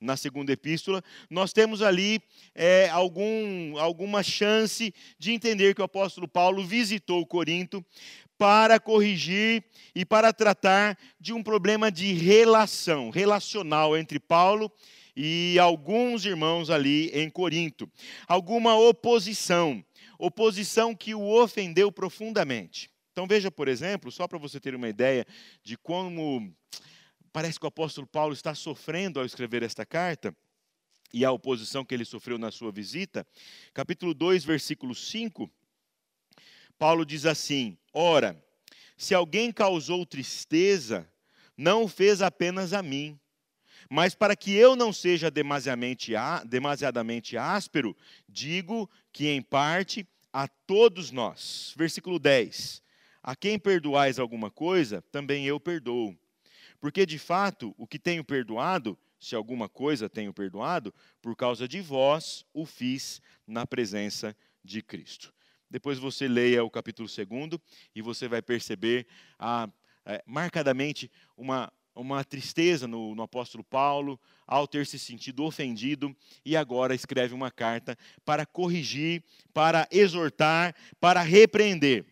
na 0.00 0.16
segunda 0.16 0.52
epístola, 0.52 1.04
nós 1.28 1.52
temos 1.52 1.82
ali 1.82 2.22
é, 2.54 2.88
algum, 2.88 3.78
alguma 3.78 4.22
chance 4.22 4.94
de 5.18 5.32
entender 5.32 5.74
que 5.74 5.82
o 5.82 5.84
apóstolo 5.84 6.26
Paulo 6.26 6.64
visitou 6.64 7.26
Corinto 7.26 7.84
para 8.38 8.80
corrigir 8.80 9.62
e 9.94 10.04
para 10.04 10.32
tratar 10.32 10.96
de 11.20 11.32
um 11.32 11.42
problema 11.42 11.92
de 11.92 12.14
relação, 12.14 13.10
relacional 13.10 13.94
entre 13.94 14.18
Paulo 14.18 14.72
e 15.14 15.58
alguns 15.58 16.24
irmãos 16.24 16.70
ali 16.70 17.10
em 17.12 17.28
Corinto. 17.28 17.86
Alguma 18.26 18.74
oposição, 18.74 19.84
oposição 20.18 20.94
que 20.94 21.14
o 21.14 21.28
ofendeu 21.28 21.92
profundamente. 21.92 22.90
Então 23.12 23.26
veja, 23.26 23.50
por 23.50 23.68
exemplo, 23.68 24.10
só 24.10 24.26
para 24.26 24.38
você 24.38 24.58
ter 24.58 24.74
uma 24.74 24.88
ideia 24.88 25.26
de 25.62 25.76
como 25.76 26.50
parece 27.32 27.58
que 27.58 27.66
o 27.66 27.68
apóstolo 27.68 28.06
Paulo 28.06 28.32
está 28.32 28.54
sofrendo 28.54 29.18
ao 29.20 29.26
escrever 29.26 29.62
esta 29.62 29.86
carta 29.86 30.36
e 31.12 31.24
a 31.24 31.32
oposição 31.32 31.84
que 31.84 31.94
ele 31.94 32.04
sofreu 32.04 32.38
na 32.38 32.50
sua 32.50 32.70
visita. 32.70 33.26
Capítulo 33.74 34.14
2, 34.14 34.44
versículo 34.44 34.94
5, 34.94 35.50
Paulo 36.78 37.04
diz 37.04 37.26
assim: 37.26 37.76
Ora, 37.92 38.42
se 38.96 39.14
alguém 39.14 39.52
causou 39.52 40.06
tristeza, 40.06 41.10
não 41.56 41.84
o 41.84 41.88
fez 41.88 42.22
apenas 42.22 42.72
a 42.72 42.82
mim, 42.82 43.18
mas 43.88 44.14
para 44.14 44.36
que 44.36 44.54
eu 44.54 44.76
não 44.76 44.92
seja 44.92 45.30
demasiadamente, 45.30 46.16
áspero, 47.36 47.96
digo 48.28 48.88
que 49.12 49.28
em 49.28 49.42
parte 49.42 50.06
a 50.32 50.46
todos 50.46 51.10
nós. 51.10 51.74
Versículo 51.76 52.18
10: 52.18 52.82
A 53.22 53.34
quem 53.34 53.58
perdoais 53.58 54.18
alguma 54.18 54.50
coisa, 54.50 55.02
também 55.10 55.46
eu 55.46 55.58
perdoo. 55.58 56.16
Porque 56.80 57.04
de 57.04 57.18
fato, 57.18 57.74
o 57.76 57.86
que 57.86 57.98
tenho 57.98 58.24
perdoado, 58.24 58.98
se 59.20 59.34
alguma 59.34 59.68
coisa 59.68 60.08
tenho 60.08 60.32
perdoado, 60.32 60.94
por 61.20 61.36
causa 61.36 61.68
de 61.68 61.80
vós 61.80 62.44
o 62.54 62.64
fiz 62.64 63.20
na 63.46 63.66
presença 63.66 64.34
de 64.64 64.82
Cristo. 64.82 65.32
Depois 65.68 65.98
você 65.98 66.26
leia 66.26 66.64
o 66.64 66.70
capítulo 66.70 67.08
2 67.08 67.60
e 67.94 68.02
você 68.02 68.26
vai 68.26 68.42
perceber 68.42 69.06
a, 69.38 69.68
é, 70.04 70.22
marcadamente 70.26 71.10
uma, 71.36 71.72
uma 71.94 72.24
tristeza 72.24 72.88
no, 72.88 73.14
no, 73.14 73.22
apóstolo 73.22 73.62
Paulo 73.62 74.18
ao 74.46 74.66
ter 74.66 74.86
se 74.86 74.98
sentido 74.98 75.44
ofendido 75.44 76.16
e 76.44 76.56
agora 76.56 76.94
escreve 76.94 77.34
uma 77.34 77.50
carta 77.50 77.96
para 78.24 78.46
corrigir, 78.46 79.22
para 79.52 79.86
exortar, 79.92 80.74
para 80.98 81.20
repreender. 81.20 82.04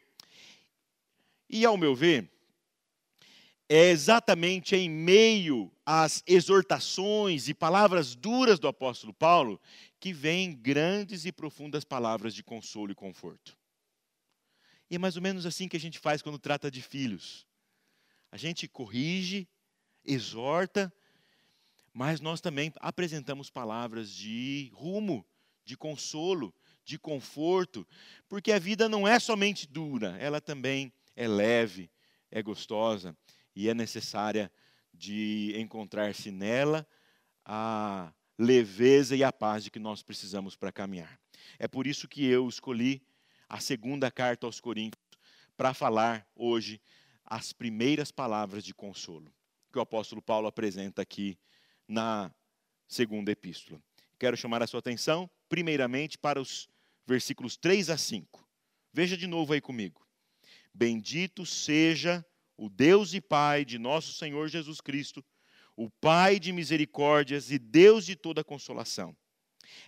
E 1.48 1.64
ao 1.64 1.76
meu 1.76 1.94
ver, 1.96 2.30
é 3.68 3.90
exatamente 3.90 4.74
em 4.74 4.88
meio 4.88 5.70
às 5.84 6.22
exortações 6.26 7.48
e 7.48 7.54
palavras 7.54 8.14
duras 8.14 8.58
do 8.58 8.66
apóstolo 8.66 9.12
Paulo 9.12 9.60
que 10.00 10.12
vêm 10.12 10.54
grandes 10.54 11.26
e 11.26 11.32
profundas 11.32 11.84
palavras 11.84 12.34
de 12.34 12.42
consolo 12.42 12.90
e 12.90 12.94
conforto. 12.94 13.58
E 14.90 14.96
é 14.96 14.98
mais 14.98 15.16
ou 15.16 15.22
menos 15.22 15.44
assim 15.44 15.68
que 15.68 15.76
a 15.76 15.80
gente 15.80 15.98
faz 15.98 16.22
quando 16.22 16.38
trata 16.38 16.70
de 16.70 16.80
filhos. 16.80 17.46
A 18.32 18.38
gente 18.38 18.66
corrige, 18.66 19.46
exorta, 20.02 20.90
mas 21.92 22.20
nós 22.20 22.40
também 22.40 22.72
apresentamos 22.80 23.50
palavras 23.50 24.10
de 24.10 24.70
rumo, 24.72 25.26
de 25.62 25.76
consolo, 25.76 26.54
de 26.84 26.98
conforto, 26.98 27.86
porque 28.28 28.50
a 28.50 28.58
vida 28.58 28.88
não 28.88 29.06
é 29.06 29.18
somente 29.18 29.66
dura, 29.66 30.16
ela 30.18 30.40
também 30.40 30.90
é 31.14 31.28
leve, 31.28 31.90
é 32.30 32.42
gostosa 32.42 33.14
e 33.58 33.68
é 33.68 33.74
necessária 33.74 34.52
de 34.94 35.52
encontrar-se 35.56 36.30
nela 36.30 36.86
a 37.44 38.12
leveza 38.38 39.16
e 39.16 39.24
a 39.24 39.32
paz 39.32 39.64
de 39.64 39.70
que 39.72 39.80
nós 39.80 40.00
precisamos 40.00 40.54
para 40.54 40.70
caminhar. 40.70 41.18
É 41.58 41.66
por 41.66 41.84
isso 41.84 42.06
que 42.06 42.24
eu 42.24 42.48
escolhi 42.48 43.02
a 43.48 43.58
segunda 43.58 44.12
carta 44.12 44.46
aos 44.46 44.60
Coríntios 44.60 45.02
para 45.56 45.74
falar 45.74 46.24
hoje 46.36 46.80
as 47.24 47.52
primeiras 47.52 48.12
palavras 48.12 48.62
de 48.62 48.72
consolo 48.72 49.34
que 49.72 49.78
o 49.78 49.82
apóstolo 49.82 50.22
Paulo 50.22 50.46
apresenta 50.46 51.02
aqui 51.02 51.36
na 51.88 52.32
segunda 52.86 53.32
epístola. 53.32 53.82
Quero 54.20 54.36
chamar 54.36 54.62
a 54.62 54.68
sua 54.68 54.78
atenção, 54.78 55.28
primeiramente, 55.48 56.16
para 56.16 56.40
os 56.40 56.68
versículos 57.04 57.56
3 57.56 57.90
a 57.90 57.98
5. 57.98 58.48
Veja 58.92 59.16
de 59.16 59.26
novo 59.26 59.52
aí 59.52 59.60
comigo. 59.60 60.06
Bendito 60.72 61.44
seja 61.44 62.24
o 62.24 62.37
Deus 62.66 63.12
e 63.12 63.20
Pai 63.20 63.62
de 63.62 63.78
nosso 63.78 64.14
Senhor 64.14 64.48
Jesus 64.48 64.80
Cristo, 64.80 65.22
o 65.76 65.90
Pai 65.90 66.40
de 66.40 66.50
misericórdias 66.50 67.50
e 67.50 67.58
Deus 67.58 68.06
de 68.06 68.16
toda 68.16 68.42
consolação. 68.42 69.14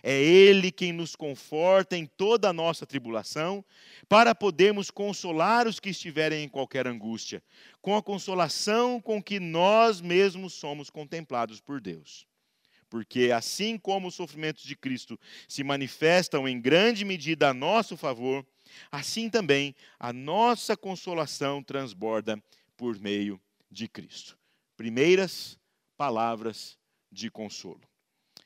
É 0.03 0.21
Ele 0.21 0.71
quem 0.71 0.93
nos 0.93 1.15
conforta 1.15 1.97
em 1.97 2.05
toda 2.05 2.49
a 2.49 2.53
nossa 2.53 2.85
tribulação, 2.85 3.65
para 4.07 4.35
podermos 4.35 4.89
consolar 4.91 5.67
os 5.67 5.79
que 5.79 5.89
estiverem 5.89 6.43
em 6.43 6.49
qualquer 6.49 6.87
angústia, 6.87 7.43
com 7.81 7.95
a 7.95 8.01
consolação 8.01 9.01
com 9.01 9.21
que 9.21 9.39
nós 9.39 10.01
mesmos 10.01 10.53
somos 10.53 10.89
contemplados 10.89 11.59
por 11.59 11.81
Deus. 11.81 12.27
Porque 12.89 13.31
assim 13.31 13.77
como 13.77 14.09
os 14.09 14.15
sofrimentos 14.15 14.63
de 14.63 14.75
Cristo 14.75 15.17
se 15.47 15.63
manifestam 15.63 16.47
em 16.47 16.59
grande 16.59 17.05
medida 17.05 17.49
a 17.49 17.53
nosso 17.53 17.95
favor, 17.95 18.45
assim 18.91 19.29
também 19.29 19.73
a 19.97 20.11
nossa 20.11 20.75
consolação 20.75 21.63
transborda 21.63 22.41
por 22.81 22.99
meio 22.99 23.39
de 23.69 23.87
Cristo. 23.87 24.35
Primeiras 24.75 25.55
palavras 25.95 26.79
de 27.11 27.29
consolo. 27.29 27.87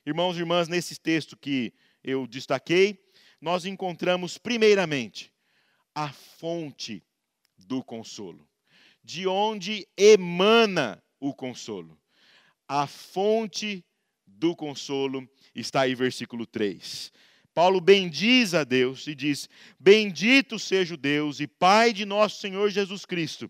Irmãos 0.06 0.36
e 0.36 0.40
irmãs, 0.40 0.68
nesse 0.68 1.00
texto 1.00 1.38
que 1.38 1.74
eu 2.04 2.28
destaquei, 2.28 3.02
nós 3.40 3.64
encontramos, 3.64 4.38
primeiramente, 4.38 5.32
a 5.96 6.12
fonte 6.12 7.02
do 7.58 7.82
consolo. 7.82 8.46
De 9.02 9.26
onde 9.26 9.88
emana 9.96 11.02
o 11.18 11.34
consolo. 11.34 11.98
A 12.68 12.88
fonte 12.88 13.86
do 14.28 14.54
consolo 14.54 15.26
está 15.56 15.84
aí, 15.84 15.96
versículo 15.96 16.46
3. 16.46 17.10
Paulo 17.56 17.80
bendiz 17.80 18.54
a 18.54 18.66
Deus 18.66 19.08
e 19.08 19.16
diz: 19.16 19.50
Bendito 19.80 20.60
seja 20.60 20.96
o 20.96 20.98
Deus 20.98 21.40
e 21.40 21.48
Pai 21.48 21.94
de 21.94 22.04
nosso 22.04 22.42
Senhor 22.42 22.70
Jesus 22.70 23.06
Cristo. 23.06 23.50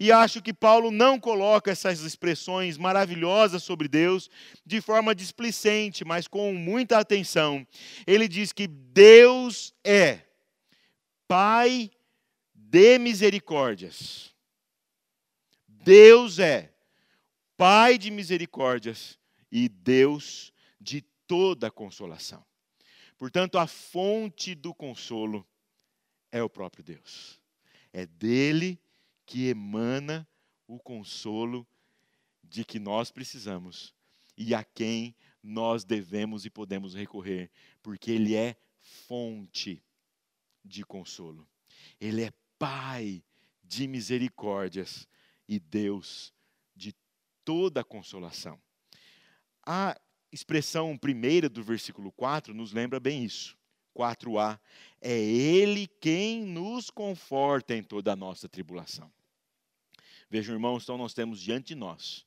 E 0.00 0.10
acho 0.10 0.42
que 0.42 0.52
Paulo 0.52 0.90
não 0.90 1.18
coloca 1.20 1.70
essas 1.70 2.00
expressões 2.00 2.76
maravilhosas 2.76 3.62
sobre 3.62 3.86
Deus 3.86 4.28
de 4.66 4.80
forma 4.80 5.14
displicente, 5.14 6.04
mas 6.04 6.26
com 6.26 6.52
muita 6.52 6.98
atenção. 6.98 7.64
Ele 8.04 8.26
diz 8.26 8.52
que 8.52 8.66
Deus 8.66 9.72
é 9.84 10.22
Pai 11.28 11.88
de 12.52 12.98
misericórdias. 12.98 14.34
Deus 15.68 16.40
é 16.40 16.74
Pai 17.56 17.96
de 17.96 18.10
misericórdias 18.10 19.16
e 19.52 19.68
Deus 19.68 20.52
de 20.80 21.00
toda 21.28 21.70
consolação. 21.70 22.44
Portanto, 23.18 23.58
a 23.58 23.66
fonte 23.66 24.54
do 24.54 24.74
consolo 24.74 25.46
é 26.30 26.42
o 26.42 26.50
próprio 26.50 26.84
Deus. 26.84 27.40
É 27.92 28.06
dele 28.06 28.78
que 29.24 29.48
emana 29.48 30.28
o 30.66 30.78
consolo 30.78 31.66
de 32.42 32.64
que 32.64 32.78
nós 32.78 33.10
precisamos 33.10 33.94
e 34.36 34.54
a 34.54 34.62
quem 34.62 35.14
nós 35.42 35.84
devemos 35.84 36.44
e 36.44 36.50
podemos 36.50 36.94
recorrer, 36.94 37.50
porque 37.82 38.10
ele 38.10 38.34
é 38.34 38.56
fonte 38.80 39.82
de 40.64 40.84
consolo. 40.84 41.48
Ele 42.00 42.22
é 42.24 42.32
Pai 42.58 43.22
de 43.62 43.86
misericórdias 43.86 45.06
e 45.46 45.58
Deus 45.58 46.32
de 46.74 46.94
toda 47.44 47.84
consolação. 47.84 48.58
A 49.62 50.00
expressão 50.36 50.96
primeira 50.96 51.48
do 51.48 51.62
versículo 51.62 52.12
4 52.12 52.54
nos 52.54 52.72
lembra 52.72 53.00
bem 53.00 53.24
isso. 53.24 53.56
4a. 53.96 54.60
É 55.00 55.18
Ele 55.18 55.86
quem 55.86 56.44
nos 56.44 56.90
conforta 56.90 57.74
em 57.74 57.82
toda 57.82 58.12
a 58.12 58.16
nossa 58.16 58.48
tribulação. 58.48 59.10
Vejam, 60.28 60.54
irmãos, 60.54 60.82
então 60.82 60.98
nós 60.98 61.14
temos 61.14 61.40
diante 61.40 61.68
de 61.68 61.74
nós 61.74 62.26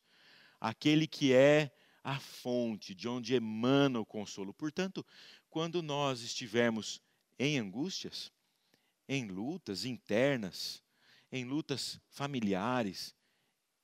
aquele 0.59 1.07
que 1.07 1.33
é 1.33 1.71
a 2.03 2.19
fonte, 2.19 2.95
de 2.95 3.07
onde 3.07 3.35
emana 3.35 3.99
o 3.99 4.05
consolo. 4.05 4.53
Portanto, 4.53 5.05
quando 5.49 5.81
nós 5.81 6.21
estivermos 6.21 7.01
em 7.37 7.59
angústias, 7.59 8.31
em 9.07 9.27
lutas 9.27 9.85
internas, 9.85 10.83
em 11.31 11.45
lutas 11.45 11.99
familiares, 12.09 13.15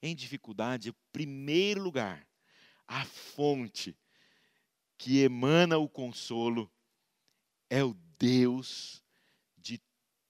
em 0.02 0.16
dificuldades, 0.16 0.88
em 0.88 0.96
primeiro 1.12 1.82
lugar, 1.82 2.28
a 2.88 3.06
fonte 3.06 3.96
que 4.98 5.20
emana 5.20 5.78
o 5.78 5.90
consolo 5.90 6.72
é 7.70 7.84
o 7.84 7.94
Deus 8.18 9.04
de 9.58 9.82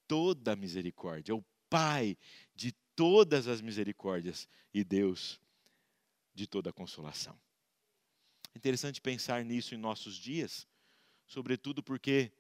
toda 0.07 0.53
a 0.53 0.55
misericórdia, 0.55 1.31
é 1.31 1.35
o 1.35 1.45
Pai 1.69 2.17
de 2.55 2.71
todas 2.95 3.47
as 3.47 3.59
misericórdias 3.59 4.47
e 4.73 4.83
Deus 4.83 5.41
de 6.33 6.47
toda 6.47 6.69
a 6.69 6.73
consolação. 6.73 7.37
Interessante 8.55 9.01
pensar 9.01 9.43
nisso 9.43 9.75
em 9.75 9.77
nossos 9.77 10.15
dias, 10.15 10.67
sobretudo 11.27 11.83
porque 11.83 12.31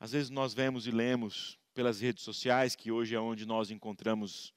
às 0.00 0.12
vezes 0.12 0.30
nós 0.30 0.54
vemos 0.54 0.86
e 0.86 0.90
lemos 0.90 1.58
pelas 1.74 2.00
redes 2.00 2.24
sociais, 2.24 2.74
que 2.74 2.90
hoje 2.90 3.14
é 3.14 3.20
onde 3.20 3.46
nós 3.46 3.70
encontramos 3.70 4.52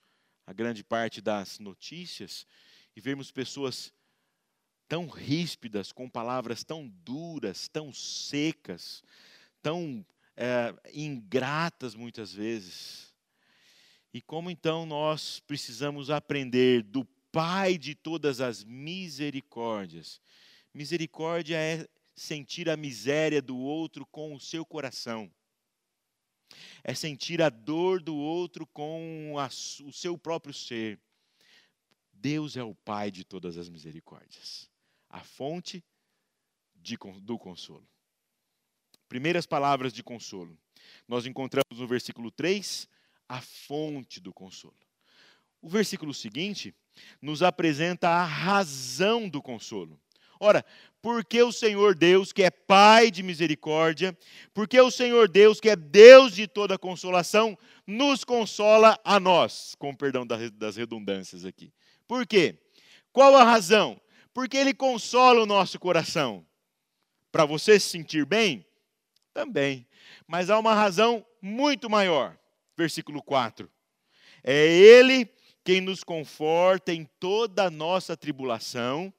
a 0.45 0.53
grande 0.53 0.83
parte 0.83 1.21
das 1.21 1.59
notícias, 1.59 2.47
e 2.95 3.01
vemos 3.01 3.31
pessoas 3.31 3.93
tão 4.87 5.07
ríspidas, 5.07 5.91
com 5.91 6.09
palavras 6.09 6.63
tão 6.63 6.87
duras, 6.87 7.67
tão 7.67 7.93
secas, 7.93 9.03
tão 9.61 10.05
é, 10.37 10.73
ingratas 10.93 11.95
muitas 11.95 12.33
vezes. 12.33 13.13
E 14.13 14.21
como 14.21 14.49
então 14.49 14.85
nós 14.85 15.39
precisamos 15.41 16.09
aprender 16.09 16.83
do 16.83 17.05
Pai 17.31 17.77
de 17.77 17.93
todas 17.93 18.39
as 18.39 18.63
misericórdias? 18.63 20.21
Misericórdia 20.73 21.57
é 21.57 21.85
sentir 22.15 22.69
a 22.69 22.77
miséria 22.77 23.41
do 23.41 23.57
outro 23.57 24.05
com 24.05 24.33
o 24.33 24.39
seu 24.39 24.65
coração. 24.65 25.29
É 26.81 26.93
sentir 26.93 27.41
a 27.41 27.49
dor 27.49 28.01
do 28.01 28.15
outro 28.15 28.65
com 28.67 29.35
a, 29.37 29.47
o 29.47 29.91
seu 29.91 30.17
próprio 30.17 30.53
ser. 30.53 30.97
Deus 32.13 32.55
é 32.55 32.63
o 32.63 32.73
Pai 32.73 33.11
de 33.11 33.23
todas 33.23 33.57
as 33.57 33.67
misericórdias, 33.67 34.69
a 35.15 35.23
fonte 35.23 35.81
de, 36.75 36.97
do 37.21 37.39
consolo. 37.39 37.87
Primeiras 39.07 39.45
palavras 39.45 39.93
de 39.93 40.03
consolo. 40.03 40.57
Nós 41.07 41.25
encontramos 41.25 41.79
no 41.79 41.87
versículo 41.87 42.29
3 42.29 42.85
a 43.29 43.39
fonte 43.39 44.19
do 44.19 44.33
consolo. 44.33 44.75
O 45.61 45.69
versículo 45.69 46.13
seguinte 46.13 46.75
nos 47.21 47.41
apresenta 47.41 48.09
a 48.09 48.25
razão 48.25 49.29
do 49.29 49.41
consolo. 49.41 49.97
Ora, 50.37 50.65
porque 51.01 51.41
o 51.41 51.51
Senhor 51.51 51.95
Deus, 51.95 52.33
que 52.33 52.43
é 52.43 52.51
Pai 52.51 53.09
de 53.09 53.23
misericórdia, 53.23 54.17
porque 54.53 54.79
o 54.81 54.91
Senhor 54.91 55.29
Deus, 55.29 55.61
que 55.61 55.69
é 55.69 55.77
Deus 55.77 56.35
de 56.35 56.45
toda 56.45 56.77
consolação, 56.77 57.57
nos 57.87 58.25
consola 58.25 58.99
a 59.05 59.17
nós, 59.17 59.75
com 59.79 59.95
perdão 59.95 60.27
das 60.27 60.75
redundâncias 60.75 61.45
aqui. 61.45 61.71
Por 62.05 62.27
quê? 62.27 62.59
Qual 63.13 63.33
a 63.33 63.45
razão? 63.45 63.99
Porque 64.35 64.57
Ele 64.57 64.73
consola 64.73 65.41
o 65.41 65.45
nosso 65.45 65.79
coração. 65.79 66.45
Para 67.31 67.45
você 67.45 67.79
se 67.79 67.87
sentir 67.87 68.25
bem? 68.25 68.67
Também. 69.33 69.87
Mas 70.27 70.49
há 70.49 70.59
uma 70.59 70.73
razão 70.73 71.25
muito 71.41 71.89
maior. 71.89 72.37
Versículo 72.75 73.23
4. 73.23 73.71
É 74.43 74.67
Ele 74.67 75.25
quem 75.63 75.79
nos 75.79 76.03
conforta 76.03 76.91
em 76.91 77.05
toda 77.17 77.63
a 77.63 77.71
nossa 77.71 78.17
tribulação 78.17 79.13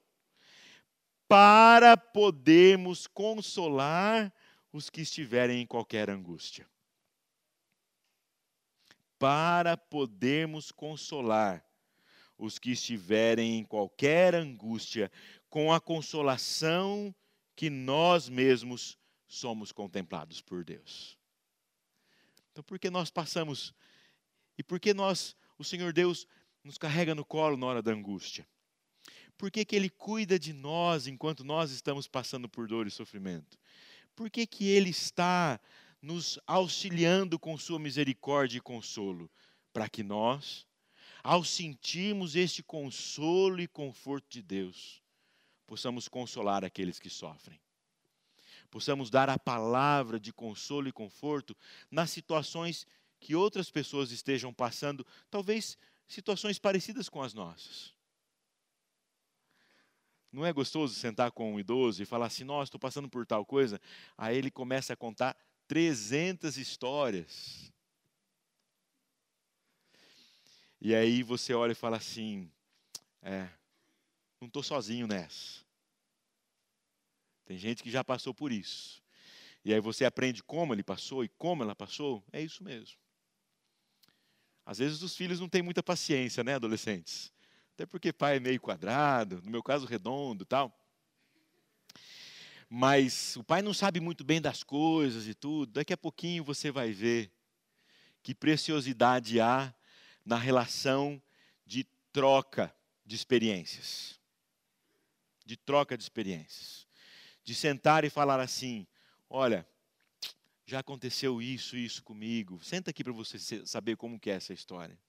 para 1.27 1.97
podermos 1.97 3.07
consolar 3.07 4.31
os 4.71 4.87
que 4.87 5.01
estiverem 5.01 5.63
em 5.63 5.65
qualquer 5.65 6.11
angústia. 6.11 6.69
Para 9.17 9.75
podermos 9.75 10.71
consolar 10.71 11.66
os 12.37 12.59
que 12.59 12.71
estiverem 12.71 13.57
em 13.57 13.63
qualquer 13.63 14.35
angústia 14.35 15.11
com 15.49 15.73
a 15.73 15.79
consolação 15.79 17.13
que 17.55 17.69
nós 17.69 18.29
mesmos 18.29 18.97
somos 19.27 19.71
contemplados 19.71 20.41
por 20.41 20.63
Deus. 20.63 21.17
Então, 22.51 22.63
por 22.63 22.79
que 22.79 22.89
nós 22.89 23.09
passamos 23.09 23.73
e 24.57 24.63
por 24.63 24.79
que 24.79 24.93
nós, 24.93 25.35
o 25.57 25.63
Senhor 25.63 25.93
Deus, 25.93 26.27
nos 26.63 26.77
carrega 26.77 27.13
no 27.13 27.25
colo 27.25 27.57
na 27.57 27.65
hora 27.65 27.81
da 27.81 27.91
angústia? 27.91 28.47
Por 29.37 29.51
que, 29.51 29.63
que 29.63 29.75
Ele 29.75 29.89
cuida 29.89 30.39
de 30.39 30.51
nós 30.53 31.05
enquanto 31.05 31.43
nós 31.43 31.71
estamos 31.71 32.07
passando 32.07 32.49
por 32.49 32.67
dor 32.67 32.87
e 32.87 32.91
sofrimento? 32.91 33.57
Por 34.15 34.31
que, 34.31 34.47
que 34.47 34.67
Ele 34.67 34.89
está 34.89 35.59
nos 36.01 36.39
auxiliando 36.47 37.37
com 37.37 37.57
Sua 37.57 37.77
misericórdia 37.77 38.57
e 38.57 38.61
consolo? 38.61 39.29
Para 39.71 39.87
que 39.87 40.01
nós, 40.01 40.65
ao 41.27 41.43
sentirmos 41.43 42.37
este 42.37 42.63
consolo 42.63 43.59
e 43.59 43.67
conforto 43.67 44.29
de 44.29 44.41
Deus, 44.41 45.03
possamos 45.65 46.07
consolar 46.07 46.63
aqueles 46.63 46.99
que 46.99 47.09
sofrem. 47.09 47.59
Possamos 48.71 49.09
dar 49.09 49.29
a 49.29 49.37
palavra 49.37 50.21
de 50.21 50.31
consolo 50.31 50.87
e 50.87 50.91
conforto 50.93 51.53
nas 51.91 52.11
situações 52.11 52.87
que 53.19 53.35
outras 53.35 53.69
pessoas 53.69 54.11
estejam 54.11 54.53
passando, 54.53 55.05
talvez 55.29 55.77
situações 56.07 56.57
parecidas 56.57 57.09
com 57.09 57.21
as 57.21 57.33
nossas. 57.33 57.93
Não 60.31 60.45
é 60.45 60.53
gostoso 60.53 60.95
sentar 60.95 61.31
com 61.33 61.55
um 61.55 61.59
idoso 61.59 62.01
e 62.01 62.05
falar 62.05 62.27
assim: 62.27 62.45
Nossa, 62.45 62.69
estou 62.69 62.79
passando 62.79 63.09
por 63.09 63.25
tal 63.25 63.45
coisa? 63.45 63.81
Aí 64.17 64.37
ele 64.37 64.49
começa 64.49 64.93
a 64.93 64.95
contar 64.95 65.35
300 65.67 66.55
histórias. 66.55 67.69
E 70.79 70.93
aí 70.93 71.23
você 71.23 71.53
olha 71.53 71.71
e 71.71 71.75
fala 71.75 71.97
assim: 71.97 72.51
É, 73.21 73.49
não 74.39 74.47
estou 74.47 74.63
sozinho 74.63 75.07
nessa. 75.07 75.65
Tem 77.45 77.57
gente 77.57 77.81
que 77.81 77.89
já 77.89 78.03
passou 78.03 78.33
por 78.33 78.51
isso. 78.51 79.01
E 79.63 79.73
aí 79.73 79.79
você 79.79 80.05
aprende 80.05 80.43
como 80.43 80.73
ele 80.73 80.83
passou 80.83 81.23
e 81.23 81.29
como 81.29 81.63
ela 81.63 81.75
passou. 81.75 82.23
É 82.31 82.41
isso 82.41 82.63
mesmo. 82.63 82.97
Às 84.65 84.79
vezes 84.79 85.01
os 85.01 85.15
filhos 85.15 85.39
não 85.39 85.47
têm 85.47 85.61
muita 85.61 85.81
paciência, 85.81 86.43
né, 86.43 86.55
adolescentes? 86.55 87.31
Até 87.73 87.85
porque 87.85 88.11
pai 88.11 88.37
é 88.37 88.39
meio 88.39 88.59
quadrado, 88.59 89.41
no 89.41 89.49
meu 89.49 89.63
caso 89.63 89.85
redondo 89.85 90.45
tal. 90.45 90.77
Mas 92.69 93.37
o 93.37 93.43
pai 93.43 93.61
não 93.61 93.73
sabe 93.73 94.01
muito 94.01 94.25
bem 94.25 94.41
das 94.41 94.63
coisas 94.63 95.25
e 95.25 95.33
tudo. 95.33 95.71
Daqui 95.71 95.93
a 95.93 95.97
pouquinho 95.97 96.43
você 96.43 96.69
vai 96.69 96.91
ver 96.91 97.31
que 98.21 98.35
preciosidade 98.35 99.39
há 99.39 99.73
na 100.27 100.35
relação 100.35 101.21
de 101.65 101.85
troca 102.11 102.75
de 103.05 103.15
experiências. 103.15 104.19
De 105.45 105.55
troca 105.55 105.97
de 105.97 106.03
experiências. 106.03 106.85
De 107.45 107.55
sentar 107.55 108.03
e 108.03 108.09
falar 108.09 108.41
assim: 108.41 108.85
olha, 109.29 109.65
já 110.65 110.79
aconteceu 110.79 111.41
isso 111.41 111.77
isso 111.77 112.03
comigo. 112.03 112.61
Senta 112.61 112.91
aqui 112.91 113.05
para 113.05 113.13
você 113.13 113.39
saber 113.65 113.95
como 113.95 114.19
que 114.19 114.29
é 114.29 114.33
essa 114.33 114.53
história 114.53 114.99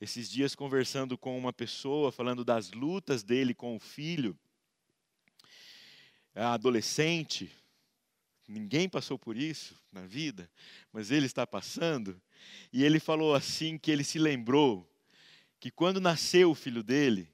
esses 0.00 0.28
dias 0.28 0.56
conversando 0.56 1.16
com 1.16 1.38
uma 1.38 1.52
pessoa, 1.52 2.10
falando 2.10 2.44
das 2.44 2.72
lutas 2.72 3.22
dele 3.22 3.54
com 3.54 3.76
o 3.76 3.78
filho, 3.78 4.36
adolescente, 6.34 7.48
ninguém 8.48 8.88
passou 8.88 9.16
por 9.16 9.36
isso 9.36 9.80
na 9.92 10.04
vida, 10.04 10.50
mas 10.92 11.12
ele 11.12 11.26
está 11.26 11.46
passando, 11.46 12.20
e 12.72 12.84
ele 12.84 12.98
falou 12.98 13.34
assim 13.34 13.76
que 13.76 13.90
ele 13.90 14.04
se 14.04 14.18
lembrou 14.18 14.88
que 15.60 15.70
quando 15.70 16.00
nasceu 16.00 16.50
o 16.50 16.54
filho 16.54 16.82
dele, 16.82 17.28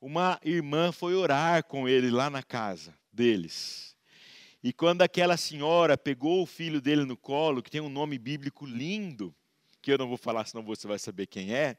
uma 0.00 0.40
irmã 0.44 0.92
foi 0.92 1.14
orar 1.14 1.64
com 1.64 1.88
ele 1.88 2.10
lá 2.10 2.30
na 2.30 2.42
casa 2.42 2.96
deles. 3.12 3.96
E 4.62 4.72
quando 4.72 5.02
aquela 5.02 5.36
senhora 5.36 5.96
pegou 5.96 6.42
o 6.42 6.46
filho 6.46 6.80
dele 6.80 7.04
no 7.04 7.16
colo, 7.16 7.62
que 7.62 7.70
tem 7.70 7.80
um 7.80 7.88
nome 7.88 8.18
bíblico 8.18 8.66
lindo, 8.66 9.34
que 9.80 9.92
eu 9.92 9.98
não 9.98 10.08
vou 10.08 10.16
falar, 10.16 10.46
senão 10.46 10.64
você 10.64 10.86
vai 10.86 10.98
saber 10.98 11.26
quem 11.26 11.54
é. 11.54 11.76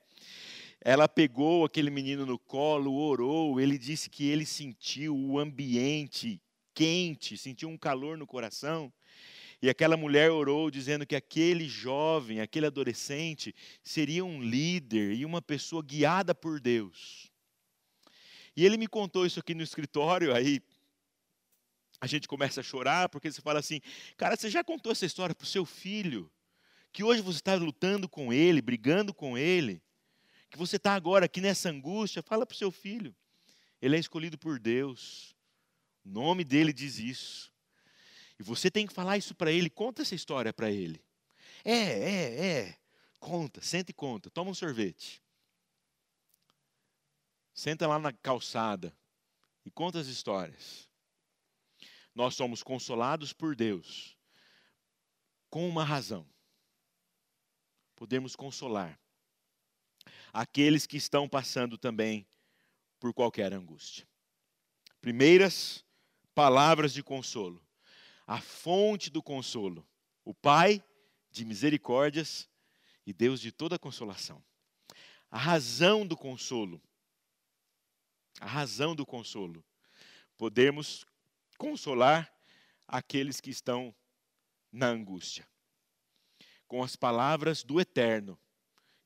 Ela 0.79 1.07
pegou 1.07 1.65
aquele 1.65 1.89
menino 1.89 2.25
no 2.25 2.37
colo, 2.37 2.95
orou, 2.95 3.59
ele 3.59 3.77
disse 3.77 4.09
que 4.09 4.27
ele 4.27 4.45
sentiu 4.45 5.17
o 5.17 5.39
ambiente 5.39 6.41
quente, 6.73 7.35
sentiu 7.35 7.69
um 7.69 7.77
calor 7.77 8.17
no 8.17 8.27
coração. 8.27 8.93
E 9.61 9.69
aquela 9.69 9.97
mulher 9.97 10.31
orou 10.31 10.69
dizendo 10.69 11.05
que 11.05 11.15
aquele 11.15 11.67
jovem, 11.67 12.41
aquele 12.41 12.67
adolescente, 12.67 13.55
seria 13.81 14.23
um 14.23 14.41
líder 14.41 15.13
e 15.13 15.25
uma 15.25 15.41
pessoa 15.41 15.81
guiada 15.81 16.35
por 16.35 16.59
Deus. 16.59 17.31
E 18.55 18.65
ele 18.65 18.77
me 18.77 18.87
contou 18.87 19.25
isso 19.25 19.39
aqui 19.39 19.53
no 19.53 19.63
escritório, 19.63 20.33
aí 20.33 20.61
a 21.99 22.07
gente 22.07 22.27
começa 22.27 22.61
a 22.61 22.63
chorar, 22.63 23.09
porque 23.09 23.31
você 23.31 23.41
fala 23.41 23.59
assim: 23.59 23.81
cara, 24.15 24.35
você 24.35 24.49
já 24.49 24.63
contou 24.63 24.91
essa 24.91 25.05
história 25.05 25.33
para 25.33 25.45
o 25.45 25.47
seu 25.47 25.65
filho? 25.65 26.31
que 26.97 27.03
hoje 27.03 27.21
você 27.21 27.37
está 27.37 27.53
lutando 27.53 28.09
com 28.09 28.33
ele, 28.33 28.59
brigando 28.59 29.13
com 29.13 29.37
ele, 29.37 29.79
que 30.49 30.57
você 30.57 30.77
está 30.77 30.95
agora 30.95 31.25
aqui 31.25 31.39
nessa 31.39 31.69
angústia, 31.69 32.23
fala 32.23 32.43
para 32.43 32.55
o 32.55 32.57
seu 32.57 32.71
filho. 32.71 33.15
Ele 33.79 33.95
é 33.95 33.99
escolhido 33.99 34.35
por 34.35 34.59
Deus. 34.59 35.35
O 36.03 36.09
nome 36.09 36.43
dele 36.43 36.73
diz 36.73 36.97
isso. 36.97 37.53
E 38.39 38.43
você 38.43 38.69
tem 38.69 38.85
que 38.85 38.93
falar 38.93 39.17
isso 39.17 39.33
para 39.33 39.51
ele, 39.51 39.69
conta 39.69 40.01
essa 40.01 40.15
história 40.15 40.53
para 40.53 40.71
ele. 40.71 41.03
É, 41.63 41.73
é, 41.73 42.45
é. 42.45 42.77
Conta, 43.19 43.61
senta 43.61 43.91
e 43.91 43.93
conta. 43.93 44.29
Toma 44.29 44.51
um 44.51 44.55
sorvete. 44.55 45.21
Senta 47.53 47.87
lá 47.87 47.97
na 47.97 48.13
calçada 48.13 48.95
e 49.65 49.71
conta 49.71 49.99
as 49.99 50.07
histórias. 50.07 50.87
Nós 52.13 52.35
somos 52.35 52.61
consolados 52.61 53.33
por 53.33 53.55
Deus 53.55 54.15
com 55.49 55.67
uma 55.67 55.83
razão 55.83 56.27
podemos 57.97 58.35
consolar 58.35 58.97
aqueles 60.31 60.85
que 60.85 60.97
estão 60.97 61.27
passando 61.27 61.77
também 61.77 62.25
por 62.99 63.11
qualquer 63.11 63.51
angústia. 63.51 64.07
Primeiras 65.01 65.83
palavras 66.35 66.93
de 66.93 67.03
consolo. 67.03 67.66
A 68.27 68.41
fonte 68.41 69.09
do 69.09 69.23
consolo. 69.23 69.87
O 70.25 70.33
Pai 70.33 70.83
de 71.31 71.45
misericórdias 71.45 72.49
e 73.05 73.13
Deus 73.13 73.39
de 73.39 73.53
toda 73.53 73.79
consolação. 73.79 74.43
A 75.31 75.37
razão 75.37 76.05
do 76.05 76.17
consolo. 76.17 76.81
A 78.41 78.45
razão 78.45 78.93
do 78.93 79.05
consolo. 79.05 79.63
Podemos 80.37 81.05
consolar 81.57 82.31
aqueles 82.85 83.39
que 83.39 83.49
estão 83.49 83.95
na 84.71 84.87
angústia. 84.87 85.47
Com 86.67 86.83
as 86.83 86.97
palavras 86.97 87.63
do 87.63 87.79
Eterno, 87.79 88.37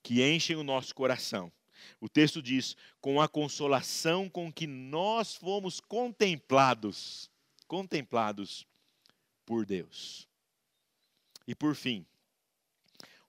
que 0.01 0.23
enchem 0.23 0.55
o 0.55 0.63
nosso 0.63 0.95
coração. 0.95 1.51
O 1.99 2.09
texto 2.09 2.41
diz: 2.41 2.75
com 2.99 3.21
a 3.21 3.27
consolação 3.27 4.27
com 4.27 4.51
que 4.51 4.65
nós 4.65 5.35
fomos 5.35 5.79
contemplados, 5.79 7.29
contemplados 7.67 8.65
por 9.51 9.65
Deus. 9.65 10.29
E 11.45 11.53
por 11.53 11.75
fim, 11.75 12.05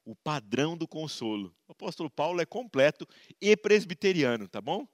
o 0.04 0.14
padrão 0.14 0.76
do 0.76 0.86
consolo. 0.86 1.52
O 1.66 1.72
apóstolo 1.72 2.08
Paulo 2.08 2.40
é 2.40 2.46
completo 2.46 3.08
e 3.40 3.56
presbiteriano, 3.56 4.46
tá 4.46 4.60
bom? 4.60 4.86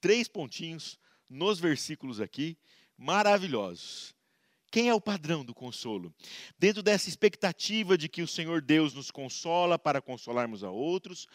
Três 0.00 0.26
pontinhos 0.26 0.98
nos 1.30 1.60
versículos 1.60 2.20
aqui, 2.20 2.58
maravilhosos. 2.98 4.12
Quem 4.70 4.88
é 4.88 4.94
o 4.94 5.00
padrão 5.00 5.44
do 5.44 5.54
consolo? 5.54 6.12
Dentro 6.58 6.82
dessa 6.82 7.08
expectativa 7.08 7.96
de 7.96 8.08
que 8.08 8.22
o 8.22 8.28
Senhor 8.28 8.60
Deus 8.60 8.92
nos 8.92 9.10
consola 9.10 9.78
para 9.78 10.02
consolarmos 10.02 10.64
a 10.64 10.70
outros, 10.70 11.26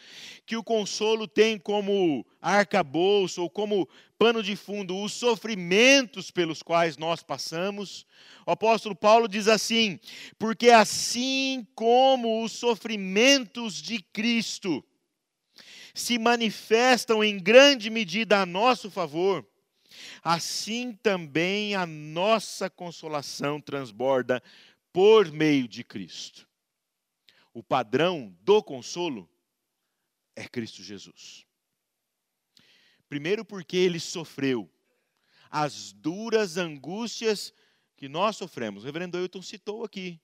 que 0.45 0.57
o 0.57 0.63
consolo 0.63 1.27
tem 1.27 1.57
como 1.57 2.25
arcabouço 2.41 3.41
ou 3.41 3.49
como 3.49 3.87
pano 4.17 4.43
de 4.43 4.55
fundo 4.55 5.01
os 5.01 5.13
sofrimentos 5.13 6.29
pelos 6.29 6.61
quais 6.61 6.97
nós 6.97 7.23
passamos, 7.23 8.05
o 8.45 8.51
apóstolo 8.51 8.95
Paulo 8.95 9.27
diz 9.27 9.47
assim: 9.47 9.99
porque 10.37 10.69
assim 10.69 11.65
como 11.73 12.43
os 12.43 12.51
sofrimentos 12.51 13.81
de 13.81 13.99
Cristo 14.01 14.83
se 15.93 16.17
manifestam 16.19 17.23
em 17.23 17.37
grande 17.37 17.89
medida 17.89 18.41
a 18.41 18.45
nosso 18.45 18.89
favor, 18.89 19.45
assim 20.23 20.93
também 20.93 21.75
a 21.75 21.85
nossa 21.85 22.69
consolação 22.69 23.59
transborda 23.59 24.41
por 24.91 25.31
meio 25.31 25.67
de 25.67 25.83
Cristo. 25.83 26.47
O 27.53 27.61
padrão 27.61 28.35
do 28.41 28.63
consolo 28.63 29.29
é 30.35 30.47
Cristo 30.47 30.81
Jesus. 30.81 31.45
Primeiro, 33.09 33.43
porque 33.43 33.75
ele 33.75 33.99
sofreu 33.99 34.69
as 35.49 35.91
duras 35.91 36.57
angústias 36.57 37.53
que 37.97 38.07
nós 38.07 38.37
sofremos. 38.37 38.83
O 38.83 38.85
reverendo 38.85 39.17
Ailton 39.17 39.41
citou 39.41 39.83
aqui. 39.83 40.19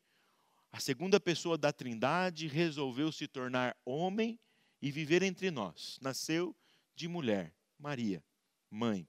A 0.72 0.80
segunda 0.80 1.20
pessoa 1.20 1.58
da 1.58 1.74
Trindade 1.74 2.48
resolveu 2.48 3.12
se 3.12 3.28
tornar 3.28 3.76
homem 3.84 4.40
e 4.82 4.90
viver 4.90 5.22
entre 5.22 5.52
nós. 5.52 5.98
Nasceu 6.02 6.56
de 6.96 7.08
mulher, 7.08 7.54
Maria, 7.78 8.24
mãe 8.70 9.08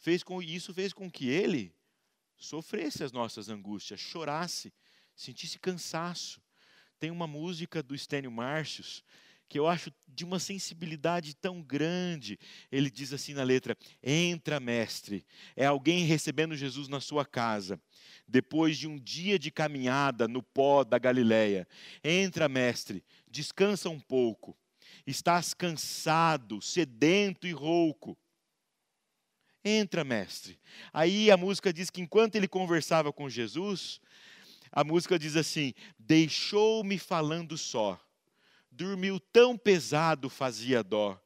fez 0.00 0.22
com 0.22 0.42
isso 0.42 0.74
fez 0.74 0.92
com 0.92 1.10
que 1.10 1.28
ele 1.28 1.74
sofresse 2.36 3.04
as 3.04 3.12
nossas 3.12 3.48
angústias, 3.48 4.00
chorasse, 4.00 4.72
sentisse 5.14 5.58
cansaço. 5.58 6.40
Tem 6.98 7.10
uma 7.10 7.26
música 7.26 7.82
do 7.82 7.94
Estênio 7.94 8.30
Márcios 8.30 9.04
que 9.50 9.58
eu 9.58 9.66
acho 9.66 9.92
de 10.06 10.24
uma 10.24 10.38
sensibilidade 10.38 11.34
tão 11.34 11.60
grande. 11.60 12.38
Ele 12.70 12.88
diz 12.88 13.12
assim 13.12 13.34
na 13.34 13.42
letra: 13.42 13.76
Entra, 14.02 14.60
mestre. 14.60 15.26
É 15.56 15.66
alguém 15.66 16.04
recebendo 16.04 16.56
Jesus 16.56 16.86
na 16.86 17.00
sua 17.00 17.26
casa, 17.26 17.80
depois 18.28 18.78
de 18.78 18.86
um 18.86 18.96
dia 18.96 19.38
de 19.38 19.50
caminhada 19.50 20.28
no 20.28 20.40
pó 20.40 20.84
da 20.84 20.98
Galileia. 20.98 21.66
Entra, 22.02 22.48
mestre, 22.48 23.04
descansa 23.28 23.90
um 23.90 23.98
pouco. 23.98 24.56
Estás 25.04 25.52
cansado, 25.52 26.62
sedento 26.62 27.46
e 27.46 27.52
rouco. 27.52 28.16
Entra, 29.64 30.04
mestre. 30.04 30.58
Aí 30.92 31.30
a 31.30 31.36
música 31.36 31.72
diz 31.72 31.90
que 31.90 32.00
enquanto 32.00 32.36
ele 32.36 32.48
conversava 32.48 33.12
com 33.12 33.28
Jesus, 33.28 34.00
a 34.72 34.82
música 34.82 35.18
diz 35.18 35.36
assim: 35.36 35.74
Deixou-me 35.98 36.98
falando 36.98 37.58
só, 37.58 38.00
dormiu 38.70 39.20
tão 39.20 39.58
pesado, 39.58 40.30
fazia 40.30 40.82
dó. 40.82 41.20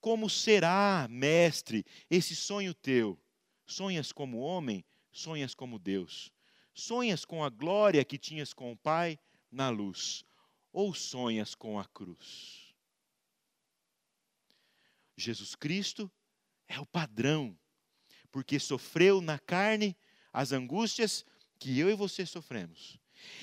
Como 0.00 0.28
será, 0.28 1.06
mestre, 1.08 1.84
esse 2.10 2.34
sonho 2.34 2.74
teu? 2.74 3.18
Sonhas 3.66 4.12
como 4.12 4.38
homem, 4.38 4.84
sonhas 5.12 5.54
como 5.54 5.78
Deus. 5.78 6.32
Sonhas 6.74 7.24
com 7.24 7.42
a 7.42 7.48
glória 7.48 8.04
que 8.04 8.18
tinhas 8.18 8.52
com 8.52 8.70
o 8.70 8.76
Pai 8.76 9.18
na 9.50 9.70
luz, 9.70 10.24
ou 10.72 10.94
sonhas 10.94 11.54
com 11.54 11.78
a 11.78 11.84
cruz? 11.86 12.74
Jesus 15.16 15.54
Cristo 15.54 16.10
é 16.68 16.78
o 16.78 16.84
padrão 16.84 17.56
porque 18.36 18.60
sofreu 18.60 19.22
na 19.22 19.38
carne 19.38 19.96
as 20.30 20.52
angústias 20.52 21.24
que 21.58 21.78
eu 21.78 21.88
e 21.88 21.94
você 21.94 22.26
sofremos, 22.26 23.00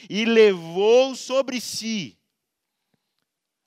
e 0.08 0.24
levou 0.24 1.16
sobre 1.16 1.60
si 1.60 2.16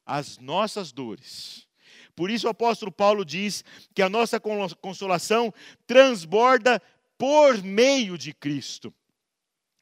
as 0.05 0.39
nossas 0.39 0.93
dores. 0.93 1.67
Por 2.15 2.31
isso 2.31 2.47
o 2.47 2.51
apóstolo 2.51 2.93
Paulo 2.93 3.25
diz 3.25 3.65
que 3.93 4.03
a 4.03 4.09
nossa 4.09 4.39
consolação 4.81 5.53
transborda 5.85 6.81
por 7.19 7.61
meio 7.61 8.17
de 8.17 8.33
Cristo. 8.33 8.95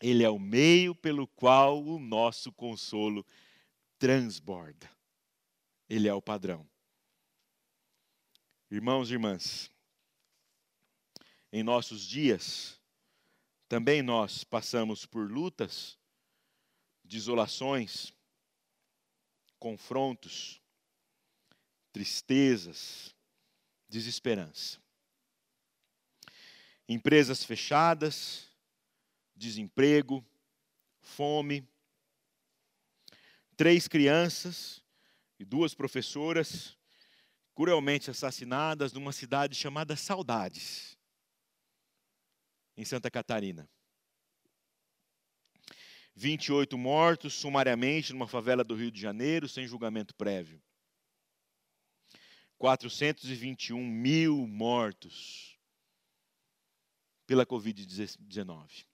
Ele 0.00 0.24
é 0.24 0.30
o 0.30 0.38
meio 0.38 0.94
pelo 0.94 1.26
qual 1.28 1.85
o 1.85 1.98
nosso 1.98 2.50
consolo 2.52 3.22
transborda. 3.98 4.90
Ele 5.90 6.09
é 6.09 6.14
o 6.14 6.22
padrão. 6.22 6.66
Irmãos 8.70 9.11
e 9.11 9.12
irmãs, 9.12 9.73
em 11.55 11.62
nossos 11.62 12.05
dias, 12.05 12.81
também 13.69 14.03
nós 14.03 14.43
passamos 14.43 15.07
por 15.07 15.31
lutas, 15.31 15.97
desolações, 17.05 18.12
confrontos, 19.57 20.61
tristezas, 21.93 23.14
desesperança. 23.88 24.83
Empresas 26.88 27.45
fechadas, 27.45 28.49
desemprego, 29.37 30.27
fome. 31.03 31.64
Três 33.57 33.87
crianças 33.87 34.83
e 35.38 35.45
duas 35.45 35.73
professoras 35.73 36.77
cruelmente 37.55 38.11
assassinadas 38.11 38.93
numa 38.93 39.12
cidade 39.12 39.55
chamada 39.55 39.95
Saudades 39.95 40.93
em 42.76 42.84
Santa 42.84 43.10
Catarina. 43.10 43.68
28 46.14 46.78
mortos 46.78 47.34
sumariamente 47.34 48.12
numa 48.12 48.28
favela 48.28 48.62
do 48.62 48.74
Rio 48.74 48.90
de 48.90 49.00
Janeiro, 49.00 49.48
sem 49.48 49.66
julgamento 49.66 50.14
prévio. 50.14 50.62
421 52.58 53.84
mil 53.84 54.46
mortos 54.46 55.58
pela 57.26 57.44
Covid-19. 57.44 58.87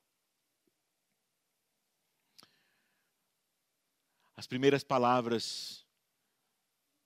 As 4.34 4.46
primeiras 4.46 4.82
palavras 4.82 5.86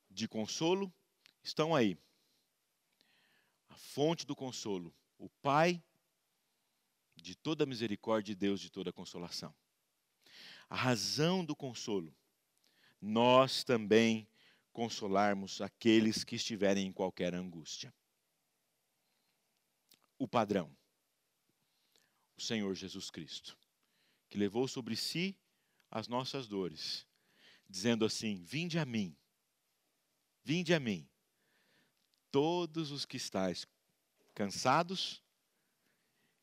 de 0.08 0.28
consolo 0.28 0.92
estão 1.42 1.74
aí. 1.74 1.98
A 3.68 3.76
fonte 3.76 4.24
do 4.24 4.36
consolo, 4.36 4.94
o 5.18 5.28
Pai 5.42 5.82
de 7.24 7.34
toda 7.34 7.64
misericórdia 7.64 8.32
e 8.32 8.36
Deus 8.36 8.60
de 8.60 8.70
toda 8.70 8.92
consolação. 8.92 9.54
A 10.68 10.76
razão 10.76 11.42
do 11.42 11.56
consolo, 11.56 12.14
nós 13.00 13.64
também 13.64 14.28
consolarmos 14.74 15.62
aqueles 15.62 16.22
que 16.22 16.36
estiverem 16.36 16.86
em 16.86 16.92
qualquer 16.92 17.34
angústia. 17.34 17.94
O 20.18 20.28
padrão, 20.28 20.76
o 22.36 22.42
Senhor 22.42 22.74
Jesus 22.74 23.10
Cristo, 23.10 23.56
que 24.28 24.36
levou 24.36 24.68
sobre 24.68 24.94
si 24.94 25.34
as 25.90 26.08
nossas 26.08 26.46
dores, 26.46 27.06
dizendo 27.66 28.04
assim: 28.04 28.44
Vinde 28.44 28.78
a 28.78 28.84
mim, 28.84 29.16
vinde 30.42 30.74
a 30.74 30.80
mim, 30.80 31.08
todos 32.30 32.90
os 32.90 33.06
que 33.06 33.16
estáis 33.16 33.66
cansados 34.34 35.23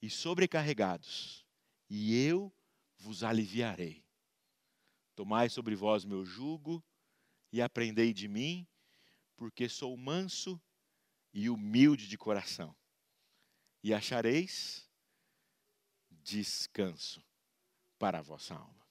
e 0.02 0.10
sobrecarregados, 0.10 1.46
e 1.90 2.16
eu 2.26 2.52
vos 2.98 3.24
aliviarei. 3.24 4.04
Tomai 5.16 5.50
sobre 5.50 5.76
vós 5.76 6.04
meu 6.04 6.26
jugo 6.26 6.84
e 7.52 7.62
aprendei 7.62 8.14
de 8.14 8.28
mim, 8.28 8.68
porque 9.36 9.70
sou 9.70 9.96
manso 9.96 10.60
e 11.34 11.50
humilde 11.50 12.08
de 12.08 12.18
coração, 12.18 12.76
e 13.84 13.94
achareis 13.94 14.90
descanso 16.10 17.24
para 17.98 18.20
a 18.20 18.22
vossa 18.22 18.56
alma. 18.56 18.88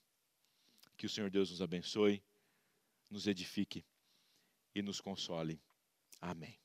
Que 0.96 1.06
o 1.06 1.08
Senhor 1.08 1.30
Deus 1.30 1.50
nos 1.50 1.62
abençoe, 1.62 2.22
nos 3.08 3.26
edifique 3.26 3.84
e 4.74 4.82
nos 4.82 5.00
console. 5.00 5.60
Amém. 6.20 6.60